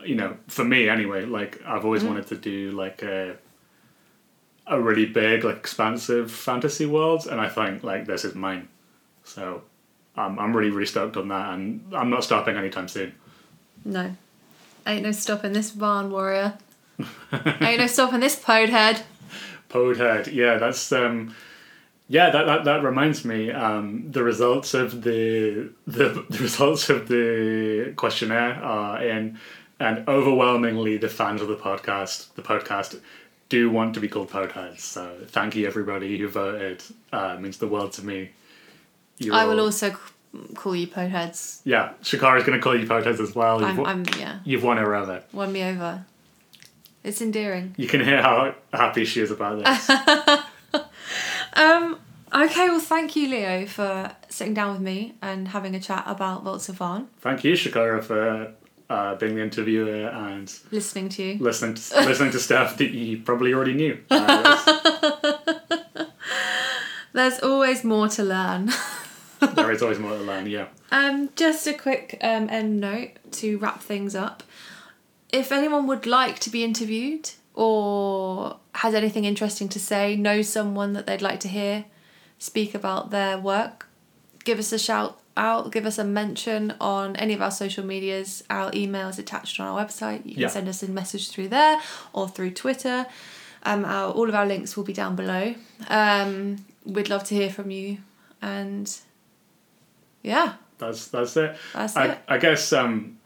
you 0.05 0.15
know, 0.15 0.37
for 0.47 0.63
me 0.63 0.87
anyway. 0.87 1.25
Like 1.25 1.61
I've 1.65 1.85
always 1.85 2.03
mm-hmm. 2.03 2.13
wanted 2.13 2.27
to 2.27 2.37
do 2.37 2.71
like 2.71 3.01
a 3.01 3.37
a 4.67 4.79
really 4.79 5.05
big, 5.05 5.43
like 5.43 5.57
expansive 5.57 6.31
fantasy 6.31 6.85
world, 6.85 7.27
and 7.27 7.39
I 7.39 7.49
think 7.49 7.83
like 7.83 8.05
this 8.05 8.25
is 8.25 8.35
mine. 8.35 8.67
So 9.23 9.63
I'm 10.15 10.39
I'm 10.39 10.55
really 10.55 10.69
really 10.69 10.85
stoked 10.85 11.17
on 11.17 11.27
that, 11.29 11.53
and 11.53 11.83
I'm 11.93 12.09
not 12.09 12.23
stopping 12.23 12.55
anytime 12.55 12.87
soon. 12.87 13.13
No, 13.85 14.15
ain't 14.87 15.03
no 15.03 15.11
stopping 15.11 15.53
this 15.53 15.71
Vaarn 15.71 16.09
warrior. 16.09 16.57
ain't 17.61 17.79
no 17.79 17.87
stopping 17.87 18.19
this 18.19 18.35
podhead. 18.35 19.03
Podhead, 19.69 20.31
yeah, 20.31 20.59
that's 20.59 20.91
um, 20.91 21.33
yeah, 22.07 22.29
that, 22.29 22.45
that 22.45 22.65
that 22.65 22.83
reminds 22.83 23.25
me. 23.25 23.49
Um, 23.51 24.11
the 24.11 24.23
results 24.23 24.75
of 24.75 25.01
the, 25.01 25.71
the 25.87 26.25
the 26.29 26.37
results 26.39 26.89
of 26.89 27.07
the 27.07 27.93
questionnaire 27.95 28.55
are 28.63 29.03
in, 29.03 29.39
and 29.79 30.07
overwhelmingly 30.07 30.97
the 30.97 31.09
fans 31.09 31.41
of 31.41 31.47
the 31.47 31.55
podcast, 31.55 32.33
the 32.35 32.43
podcast, 32.43 32.99
do 33.57 33.69
want 33.69 33.93
to 33.95 33.99
be 33.99 34.07
called 34.07 34.29
Podheads. 34.29 34.79
So 34.79 35.03
thank 35.27 35.55
you 35.55 35.67
everybody 35.67 36.17
who 36.17 36.27
voted. 36.27 36.83
Uh, 37.11 37.35
it 37.37 37.41
means 37.41 37.57
the 37.57 37.67
world 37.67 37.91
to 37.93 38.05
me. 38.05 38.29
You're 39.19 39.35
I 39.35 39.45
will 39.45 39.59
all- 39.59 39.65
also 39.67 39.91
c- 39.91 39.97
call 40.55 40.75
you 40.75 40.87
podheads. 40.87 41.59
Yeah, 41.63 41.85
Shikara's 42.01 42.43
going 42.45 42.57
to 42.59 42.63
call 42.63 42.75
you 42.75 42.87
Podheads 42.87 43.19
as 43.19 43.35
well. 43.35 43.59
You've, 43.59 43.69
I'm, 43.69 43.77
wo- 43.77 43.85
I'm 43.85 44.03
yeah, 44.19 44.39
you've 44.43 44.63
won 44.63 44.77
her 44.77 44.95
over. 44.95 45.23
won 45.31 45.51
me 45.53 45.63
over. 45.63 46.05
It's 47.03 47.21
endearing. 47.21 47.75
You 47.77 47.87
can 47.87 48.01
hear 48.03 48.21
how 48.21 48.55
happy 48.71 49.03
she 49.05 49.19
is 49.21 49.29
about 49.31 49.63
this. 49.63 49.91
Um. 51.55 51.99
Okay. 52.33 52.67
Well, 52.69 52.79
thank 52.79 53.15
you, 53.15 53.27
Leo, 53.29 53.67
for 53.67 54.11
sitting 54.29 54.55
down 54.55 54.71
with 54.73 54.81
me 54.81 55.13
and 55.21 55.47
having 55.49 55.75
a 55.75 55.79
chat 55.79 56.03
about 56.07 56.43
Vaults 56.43 56.67
of 56.69 56.79
Vaarn. 56.79 57.05
Thank 57.21 57.43
you, 57.43 57.53
Shikara, 57.53 58.03
for 58.03 58.51
uh, 58.89 59.15
being 59.15 59.35
the 59.35 59.41
interviewer 59.41 60.07
and 60.07 60.53
Listening 60.71 61.09
to 61.09 61.23
you. 61.23 61.37
listening 61.39 61.75
to, 61.75 61.95
listening 62.05 62.31
to 62.31 62.39
stuff 62.39 62.77
that 62.77 62.91
you 62.91 63.17
probably 63.19 63.53
already 63.53 63.73
knew. 63.73 63.97
Uh, 64.11 66.05
There's 67.13 67.39
always 67.41 67.83
more 67.83 68.07
to 68.09 68.23
learn. 68.23 68.71
there 69.53 69.71
is 69.71 69.83
always 69.83 69.99
more 69.99 70.11
to 70.17 70.23
learn. 70.23 70.47
Yeah, 70.47 70.67
Um, 70.91 71.29
just 71.35 71.67
a 71.67 71.73
quick 71.73 72.17
um, 72.21 72.49
end 72.49 72.79
note 72.81 73.11
to 73.33 73.57
wrap 73.59 73.81
things 73.81 74.15
up. 74.15 74.41
If 75.31 75.51
anyone 75.51 75.85
would 75.87 76.07
like 76.07 76.39
to 76.39 76.49
be 76.49 76.63
interviewed 76.63 77.29
or 77.53 78.57
has 78.75 78.95
anything 78.95 79.25
interesting 79.25 79.69
to 79.69 79.79
say, 79.79 80.15
knows 80.15 80.49
someone 80.49 80.93
that 80.93 81.05
they'd 81.05 81.21
like 81.21 81.39
to 81.41 81.47
hear 81.47 81.85
speak 82.39 82.73
about 82.73 83.11
their 83.11 83.37
work, 83.37 83.87
give 84.43 84.57
us 84.57 84.73
a 84.73 84.79
shout 84.79 85.19
out, 85.35 85.71
give 85.71 85.85
us 85.85 85.97
a 85.97 86.03
mention 86.03 86.73
on 86.79 87.15
any 87.15 87.33
of 87.33 87.41
our 87.41 87.51
social 87.51 87.85
medias. 87.85 88.43
Our 88.49 88.71
email 88.73 89.07
is 89.09 89.17
attached 89.19 89.59
on 89.59 89.67
our 89.67 89.83
website. 89.85 90.25
You 90.25 90.33
can 90.33 90.41
Yeah. 90.43 90.47
send 90.47 90.67
us 90.67 90.83
a 90.83 90.87
message 90.89 91.29
through 91.29 91.47
there 91.49 91.79
or 92.13 92.27
through 92.29 92.51
Twitter. 92.51 93.05
Um, 93.63 93.85
our, 93.85 94.11
all 94.11 94.27
of 94.29 94.35
our 94.35 94.45
links 94.45 94.75
will 94.77 94.83
be 94.83 94.93
down 94.93 95.15
below. 95.15 95.55
Um, 95.87 96.65
we'd 96.85 97.09
love 97.09 97.23
to 97.25 97.35
hear 97.35 97.49
from 97.49 97.71
you. 97.71 97.97
And 98.41 98.91
yeah, 100.21 100.53
that's 100.77 101.07
that's 101.07 101.35
it. 101.37 101.55
that's 101.73 101.95
I, 101.95 102.05
it. 102.07 102.19
I 102.27 102.37
guess 102.37 102.73
um, 102.73 103.17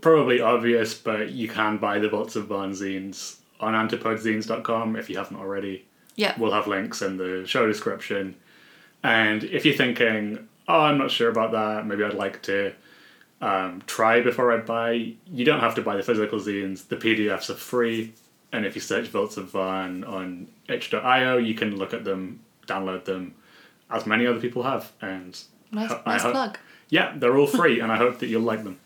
probably 0.00 0.40
obvious, 0.40 0.94
but 0.94 1.30
you 1.30 1.48
can 1.48 1.78
buy 1.78 1.98
the 1.98 2.08
Vaults 2.08 2.36
of 2.36 2.46
Vaarn 2.48 2.70
zines 2.70 3.36
on 3.58 3.74
antipodezines.com 3.74 4.96
if 4.96 5.10
you 5.10 5.16
haven't 5.18 5.36
already. 5.38 5.84
Yeah. 6.16 6.34
We'll 6.38 6.52
have 6.52 6.66
links 6.66 7.02
in 7.02 7.16
the 7.16 7.44
show 7.46 7.66
description. 7.66 8.36
And 9.02 9.44
if 9.44 9.64
you're 9.64 9.74
thinking, 9.76 10.48
oh, 10.70 10.80
I'm 10.80 10.98
not 10.98 11.10
sure 11.10 11.28
about 11.30 11.52
that, 11.52 11.86
maybe 11.86 12.04
I'd 12.04 12.14
like 12.14 12.42
to 12.42 12.72
um, 13.40 13.82
try 13.86 14.20
before 14.20 14.52
I 14.52 14.58
buy, 14.58 15.14
you 15.26 15.44
don't 15.44 15.60
have 15.60 15.74
to 15.76 15.82
buy 15.82 15.96
the 15.96 16.02
physical 16.02 16.38
zines. 16.38 16.88
The 16.88 16.96
PDFs 16.96 17.48
are 17.50 17.54
free. 17.54 18.12
And 18.52 18.66
if 18.66 18.74
you 18.74 18.80
search 18.80 19.06
Vaults 19.08 19.36
of 19.36 19.50
Vaarn 19.52 20.04
on 20.06 20.48
itch.io, 20.68 21.38
you 21.38 21.54
can 21.54 21.76
look 21.76 21.94
at 21.94 22.04
them, 22.04 22.40
download 22.66 23.04
them, 23.04 23.34
as 23.90 24.06
many 24.06 24.26
other 24.26 24.40
people 24.40 24.64
have. 24.64 24.90
And 25.00 25.38
Nice, 25.72 25.90
ho- 25.90 26.02
I 26.04 26.10
nice 26.12 26.22
hope- 26.22 26.32
plug. 26.32 26.58
yeah, 26.88 27.12
they're 27.16 27.36
all 27.36 27.46
free, 27.46 27.78
and 27.82 27.92
I 27.92 27.96
hope 27.96 28.18
that 28.18 28.26
you'll 28.26 28.42
like 28.42 28.64
them. 28.64 28.78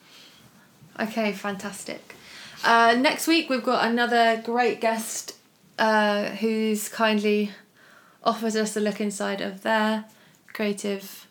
Okay, 1.00 1.32
fantastic. 1.32 2.14
Uh, 2.62 2.94
next 2.98 3.26
week 3.26 3.48
we've 3.50 3.64
got 3.64 3.86
another 3.90 4.40
great 4.44 4.80
guest 4.80 5.34
uh, 5.78 6.26
who's 6.36 6.88
kindly 6.88 7.50
offered 8.22 8.54
us 8.56 8.76
a 8.76 8.80
look 8.80 9.00
inside 9.00 9.40
of 9.40 9.62
their 9.62 10.04
creative 10.52 11.26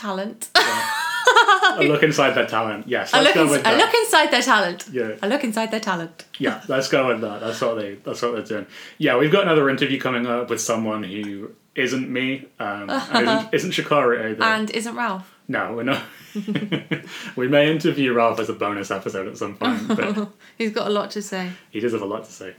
talent. 0.00 0.50
a 0.56 1.78
look 1.82 2.02
inside 2.02 2.32
their 2.34 2.46
talent. 2.46 2.88
Yes, 2.88 3.12
a, 3.12 3.16
let's 3.22 3.26
look 3.26 3.34
go 3.34 3.42
ins- 3.42 3.50
with 3.52 3.60
a 3.60 3.64
that. 3.64 3.76
look 3.78 3.94
inside 3.94 4.30
their 4.30 4.42
talent. 4.42 4.86
Yeah. 4.92 5.16
A 5.22 5.28
look 5.28 5.44
inside 5.44 5.70
their 5.70 5.80
talent. 5.80 6.24
yeah, 6.38 6.62
let's 6.68 6.88
go 6.88 7.08
with 7.08 7.20
that. 7.20 7.40
That's 7.40 7.60
what 7.60 7.74
they. 7.76 7.94
That's 7.96 8.20
what 8.22 8.32
they're 8.32 8.42
doing. 8.42 8.66
Yeah, 8.98 9.16
we've 9.18 9.32
got 9.32 9.42
another 9.44 9.68
interview 9.70 10.00
coming 10.00 10.26
up 10.26 10.50
with 10.50 10.60
someone 10.60 11.02
who 11.04 11.50
isn't 11.74 12.08
me, 12.08 12.46
um, 12.58 12.90
and 12.90 13.28
isn't, 13.54 13.54
isn't 13.54 13.70
Shikara 13.72 14.30
either. 14.32 14.42
And 14.42 14.70
isn't 14.70 14.94
Ralph? 14.96 15.32
no, 15.48 15.74
we're 15.74 15.82
not. 15.84 16.02
we 17.36 17.48
may 17.48 17.70
interview 17.70 18.12
Ralph 18.12 18.38
as 18.40 18.48
a 18.48 18.52
bonus 18.52 18.90
episode 18.90 19.26
at 19.26 19.36
some 19.36 19.56
point, 19.56 19.88
but 19.88 20.28
He's 20.56 20.72
got 20.72 20.86
a 20.86 20.90
lot 20.90 21.10
to 21.12 21.22
say. 21.22 21.50
he 21.70 21.80
does 21.80 21.92
have 21.92 22.02
a 22.02 22.06
lot 22.06 22.24
to 22.24 22.32
say. 22.32 22.54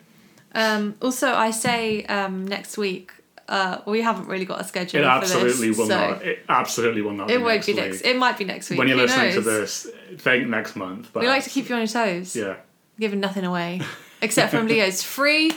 Um, 0.54 0.96
also, 1.02 1.30
I 1.34 1.52
say 1.52 2.04
um, 2.06 2.46
next 2.46 2.78
week. 2.78 3.14
Uh, 3.52 3.82
we 3.86 4.02
haven't 4.02 4.28
really 4.30 4.46
got 4.46 4.62
a 4.62 4.64
schedule 4.64 5.02
It 5.02 5.06
absolutely 5.06 5.68
this, 5.68 5.78
will 5.78 5.86
so 5.88 5.98
not. 6.12 6.22
It 6.24 6.40
absolutely 6.48 7.02
will 7.02 7.12
not. 7.12 7.30
It 7.30 7.38
be 7.38 7.44
won't 7.44 7.56
next 7.56 7.66
be 7.66 7.74
week. 7.74 7.82
next. 7.84 8.02
It 8.02 8.16
might 8.18 8.38
be 8.38 8.46
next 8.46 8.70
week. 8.70 8.80
When 8.80 8.88
you're 8.88 8.96
Who 8.98 9.04
listening 9.04 9.34
to 9.34 9.42
this, 9.42 9.88
think 10.20 10.48
next 10.48 10.78
month. 10.78 11.10
But 11.12 11.22
We 11.24 11.28
like 11.28 11.44
to 11.44 11.50
keep 11.50 11.68
you 11.68 11.76
on 11.76 11.82
your 11.82 11.88
toes. 11.90 12.34
Yeah. 12.34 12.56
giving 12.98 13.20
nothing 13.20 13.44
away 13.44 13.82
except 14.22 14.52
from 14.52 14.68
Leo's 14.68 15.04
free 15.04 15.52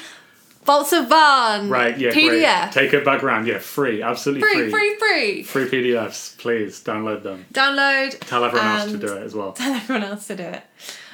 Vaults 0.64 0.92
of 0.92 1.07
Vaarn 1.07 1.70
Right. 1.70 1.96
Yeah. 1.96 2.11
PDF. 2.12 2.72
Great. 2.72 2.85
Take 2.85 2.94
it 2.94 3.04
back 3.04 3.22
round. 3.22 3.46
Yeah. 3.46 3.59
Free. 3.59 4.02
Absolutely 4.02 4.42
free, 4.42 4.70
free, 4.72 4.96
free. 4.98 5.42
Free 5.44 5.68
PDFs, 5.68 6.37
please 6.38 6.83
download 6.83 7.22
them. 7.22 7.46
Download. 7.52 8.18
Tell 8.20 8.44
everyone 8.44 8.66
else 8.66 8.90
to 8.90 8.98
do 8.98 9.14
it 9.14 9.22
as 9.22 9.35
well. 9.37 9.52
Tell 9.61 9.72
everyone 9.72 10.02
else 10.04 10.26
to 10.26 10.35
do 10.37 10.42
it. 10.42 10.62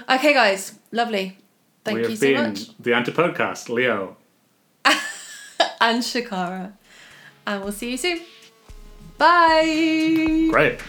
Okay, 0.09 0.33
guys, 0.33 0.79
lovely. 0.93 1.37
Thank 1.85 1.97
we 1.97 2.03
you 2.05 2.09
have 2.11 2.19
so 2.19 2.27
been 2.27 2.43
much. 2.51 2.79
the 2.79 2.93
Antipodcast, 2.93 3.69
Leo. 3.69 4.17
And 5.81 6.03
Shikara. 6.03 6.73
And 7.47 7.63
we'll 7.63 7.73
see 7.73 7.91
you 7.93 7.97
soon. 7.97 8.21
Bye. 9.19 10.49
Great. 10.51 10.81